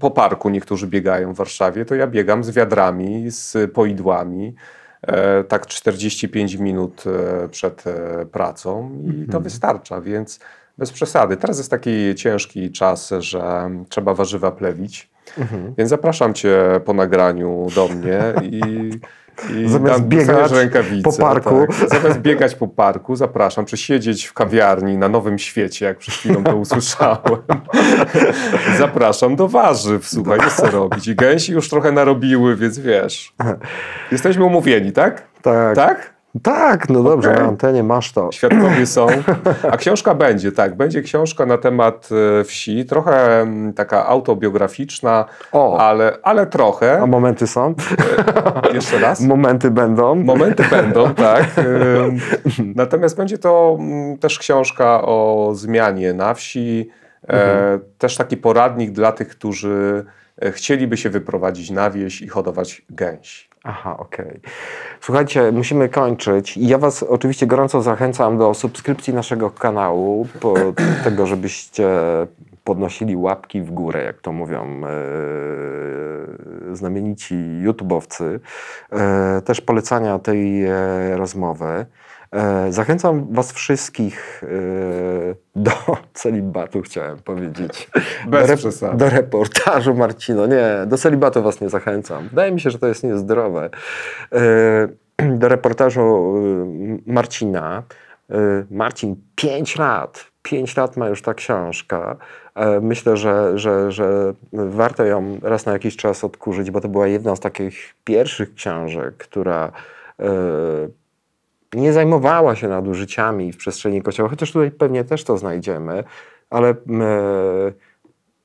po 0.00 0.10
parku, 0.10 0.48
niektórzy 0.50 0.86
biegają 0.86 1.32
w 1.34 1.36
Warszawie, 1.36 1.84
to 1.84 1.94
ja 1.94 2.06
biegam 2.06 2.44
z 2.44 2.50
wiadrami, 2.50 3.30
z 3.30 3.72
poidłami. 3.72 4.54
E, 5.02 5.44
tak 5.44 5.66
45 5.66 6.54
minut 6.54 7.04
e, 7.44 7.48
przed 7.48 7.84
e, 7.86 8.26
pracą 8.26 8.90
i 9.04 9.08
to 9.10 9.24
Mhm. 9.24 9.42
wystarcza, 9.42 10.00
więc 10.00 10.40
bez 10.78 10.92
przesady. 10.92 11.36
Teraz 11.36 11.58
jest 11.58 11.70
taki 11.70 12.14
ciężki 12.14 12.72
czas, 12.72 13.12
że 13.18 13.70
trzeba 13.88 14.14
warzywa 14.14 14.50
plewić, 14.50 15.10
Mhm. 15.38 15.74
więc 15.78 15.90
zapraszam 15.90 16.34
Cię 16.34 16.58
po 16.84 16.92
nagraniu 16.94 17.66
do 17.74 17.88
mnie 17.88 18.20
i, 18.42 18.60
i 19.56 19.68
Zamiast 19.68 20.02
biegać 20.02 20.52
po 21.04 21.12
parku. 21.12 21.66
Tak. 21.80 21.88
Zamiast 21.90 22.18
biegać 22.20 22.54
po 22.54 22.68
parku, 22.68 23.16
zapraszam, 23.16 23.64
czy 23.64 23.76
siedzieć 23.76 24.24
w 24.26 24.32
kawiarni 24.32 24.98
na 24.98 25.08
Nowym 25.08 25.38
Świecie, 25.38 25.86
jak 25.86 25.98
przed 25.98 26.14
chwilą 26.14 26.44
to 26.44 26.56
usłyszałem. 26.56 27.18
zapraszam 28.78 29.36
do 29.36 29.48
warzyw, 29.48 30.08
słuchaj, 30.08 30.38
jest 30.44 30.56
co 30.56 30.70
robić. 30.70 31.08
I 31.08 31.14
gęsi 31.14 31.52
już 31.52 31.68
trochę 31.70 31.92
narobiły, 31.92 32.56
więc 32.56 32.78
wiesz. 32.78 33.34
Jesteśmy 34.12 34.44
umówieni, 34.44 34.92
tak? 34.92 35.22
Tak. 35.42 35.76
Tak? 35.76 36.17
Tak, 36.42 36.88
no 36.88 37.02
dobrze, 37.02 37.30
Okej. 37.30 37.42
na 37.42 37.48
antenie 37.48 37.82
masz 37.82 38.12
to. 38.12 38.32
Świadkowie 38.32 38.86
są. 38.86 39.06
A 39.72 39.76
książka 39.76 40.14
będzie, 40.14 40.52
tak. 40.52 40.76
Będzie 40.76 41.02
książka 41.02 41.46
na 41.46 41.58
temat 41.58 42.08
e, 42.40 42.44
wsi, 42.44 42.84
trochę 42.84 43.40
mm, 43.40 43.72
taka 43.72 44.06
autobiograficzna, 44.06 45.24
O, 45.52 45.78
ale, 45.78 46.18
ale 46.22 46.46
trochę. 46.46 47.00
a 47.02 47.06
momenty 47.06 47.46
są? 47.46 47.74
Jeszcze 48.74 48.98
raz. 48.98 49.20
Momenty 49.20 49.70
będą? 49.70 50.14
Momenty 50.14 50.64
będą, 50.70 51.14
tak. 51.14 51.44
Natomiast 52.74 53.16
będzie 53.16 53.38
to 53.38 53.76
mm, 53.80 54.18
też 54.18 54.38
książka 54.38 55.02
o 55.02 55.50
zmianie 55.54 56.12
na 56.12 56.34
wsi. 56.34 56.90
E, 57.28 57.78
też 57.98 58.16
taki 58.16 58.36
poradnik 58.36 58.90
dla 58.90 59.12
tych, 59.12 59.28
którzy 59.28 60.04
e, 60.42 60.52
chcieliby 60.52 60.96
się 60.96 61.10
wyprowadzić 61.10 61.70
na 61.70 61.90
wieś 61.90 62.22
i 62.22 62.28
hodować 62.28 62.82
gęsi. 62.90 63.47
Aha, 63.64 63.96
okej. 63.98 64.40
Słuchajcie, 65.00 65.52
musimy 65.52 65.88
kończyć. 65.88 66.56
Ja 66.56 66.78
Was 66.78 67.02
oczywiście 67.02 67.46
gorąco 67.46 67.82
zachęcam 67.82 68.38
do 68.38 68.54
subskrypcji 68.54 69.14
naszego 69.14 69.50
kanału, 69.50 70.26
po 70.40 70.54
tego, 71.04 71.26
żebyście 71.26 71.88
podnosili 72.64 73.16
łapki 73.16 73.62
w 73.62 73.70
górę, 73.70 74.04
jak 74.04 74.20
to 74.20 74.32
mówią 74.32 74.80
e, 74.86 74.88
znamienici 76.76 77.60
YouTubeowcy. 77.60 78.40
E, 78.92 79.42
też 79.44 79.60
polecania 79.60 80.18
tej 80.18 80.64
e, 80.64 80.72
rozmowy. 81.16 81.86
E, 82.32 82.72
zachęcam 82.72 83.26
Was 83.30 83.52
wszystkich 83.52 84.44
e, 84.44 84.48
do 85.56 85.72
celibatu, 86.14 86.82
chciałem 86.82 87.18
powiedzieć. 87.18 87.90
Bez 88.26 88.48
do, 88.48 88.56
przesady. 88.56 88.96
do 88.96 89.10
reportażu 89.10 89.94
Marcino. 89.94 90.46
Nie, 90.46 90.86
do 90.86 90.98
celibatu 90.98 91.42
Was 91.42 91.60
nie 91.60 91.68
zachęcam. 91.68 92.28
Wydaje 92.28 92.52
mi 92.52 92.60
się, 92.60 92.70
że 92.70 92.78
to 92.78 92.86
jest 92.86 93.04
niezdrowe. 93.04 93.70
E, 94.32 94.88
Do 95.38 95.48
reportażu 95.48 96.34
Marcina. 97.06 97.82
Marcin, 98.70 99.16
5 99.34 99.76
lat. 99.76 100.26
5 100.42 100.76
lat 100.76 100.96
ma 100.96 101.08
już 101.08 101.22
ta 101.22 101.34
książka. 101.34 102.16
Myślę, 102.80 103.16
że, 103.16 103.58
że, 103.58 103.92
że 103.92 104.34
warto 104.52 105.04
ją 105.04 105.38
raz 105.42 105.66
na 105.66 105.72
jakiś 105.72 105.96
czas 105.96 106.24
odkurzyć, 106.24 106.70
bo 106.70 106.80
to 106.80 106.88
była 106.88 107.06
jedna 107.06 107.36
z 107.36 107.40
takich 107.40 107.94
pierwszych 108.04 108.54
książek, 108.54 109.16
która 109.16 109.72
nie 111.74 111.92
zajmowała 111.92 112.56
się 112.56 112.68
nadużyciami 112.68 113.52
w 113.52 113.56
przestrzeni 113.56 114.02
kościoła, 114.02 114.28
chociaż 114.28 114.52
tutaj 114.52 114.70
pewnie 114.70 115.04
też 115.04 115.24
to 115.24 115.38
znajdziemy, 115.38 116.04
ale 116.50 116.68
m, 116.68 117.02
e, 117.02 117.06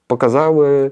pokazały 0.07 0.91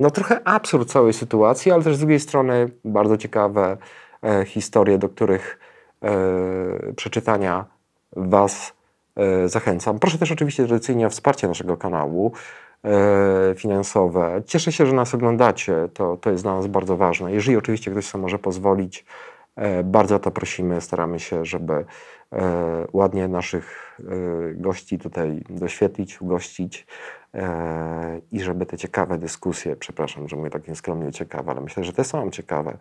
no, 0.00 0.10
trochę 0.10 0.48
absurd 0.48 0.90
całej 0.90 1.12
sytuacji, 1.12 1.72
ale 1.72 1.82
też 1.82 1.96
z 1.96 1.98
drugiej 1.98 2.20
strony 2.20 2.70
bardzo 2.84 3.16
ciekawe 3.16 3.76
e, 4.22 4.44
historie, 4.44 4.98
do 4.98 5.08
których 5.08 5.58
e, 6.02 6.92
przeczytania 6.96 7.64
Was 8.16 8.78
zachęcam. 9.46 9.98
Proszę 9.98 10.18
też 10.18 10.32
oczywiście 10.32 10.66
tradycyjnie 10.66 11.06
o 11.06 11.10
wsparcie 11.10 11.48
naszego 11.48 11.76
kanału 11.76 12.32
finansowe. 13.56 14.42
Cieszę 14.46 14.72
się, 14.72 14.86
że 14.86 14.92
nas 14.92 15.14
oglądacie, 15.14 15.88
to, 15.94 16.16
to 16.16 16.30
jest 16.30 16.42
dla 16.42 16.54
nas 16.54 16.66
bardzo 16.66 16.96
ważne. 16.96 17.32
Jeżeli 17.32 17.56
oczywiście 17.56 17.90
ktoś 17.90 18.06
sobie 18.06 18.22
może 18.22 18.38
pozwolić, 18.38 19.04
bardzo 19.84 20.16
o 20.16 20.18
to 20.18 20.30
prosimy, 20.30 20.80
staramy 20.80 21.20
się, 21.20 21.44
żeby 21.44 21.72
e, 21.72 21.84
ładnie 22.92 23.28
naszych 23.28 23.98
e, 24.00 24.04
gości 24.54 24.98
tutaj 24.98 25.44
doświetlić, 25.50 26.22
ugościć 26.22 26.86
e, 27.34 28.20
i 28.32 28.40
żeby 28.40 28.66
te 28.66 28.78
ciekawe 28.78 29.18
dyskusje, 29.18 29.76
przepraszam, 29.76 30.28
że 30.28 30.36
mówię 30.36 30.50
tak 30.50 30.68
nieskromnie 30.68 31.12
ciekawe, 31.12 31.50
ale 31.50 31.60
myślę, 31.60 31.84
że 31.84 31.92
te 31.92 32.04
są 32.04 32.30
ciekawe, 32.30 32.78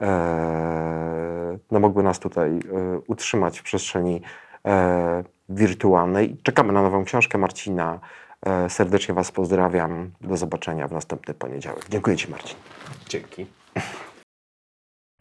e, 0.00 1.58
no 1.70 1.80
mogły 1.80 2.02
nas 2.02 2.18
tutaj 2.18 2.50
e, 2.50 2.60
utrzymać 3.06 3.60
w 3.60 3.62
przestrzeni 3.62 4.22
e, 4.66 5.24
wirtualnej. 5.48 6.36
Czekamy 6.42 6.72
na 6.72 6.82
nową 6.82 7.04
książkę 7.04 7.38
Marcina. 7.38 8.00
E, 8.46 8.70
serdecznie 8.70 9.14
Was 9.14 9.32
pozdrawiam. 9.32 10.10
Do 10.20 10.36
zobaczenia 10.36 10.88
w 10.88 10.92
następny 10.92 11.34
poniedziałek. 11.34 11.86
Dziękuję 11.88 12.16
Ci, 12.16 12.30
Marcin. 12.30 12.56
Dzięki. 13.08 13.46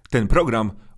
Ten 0.09 0.27
program 0.27 0.71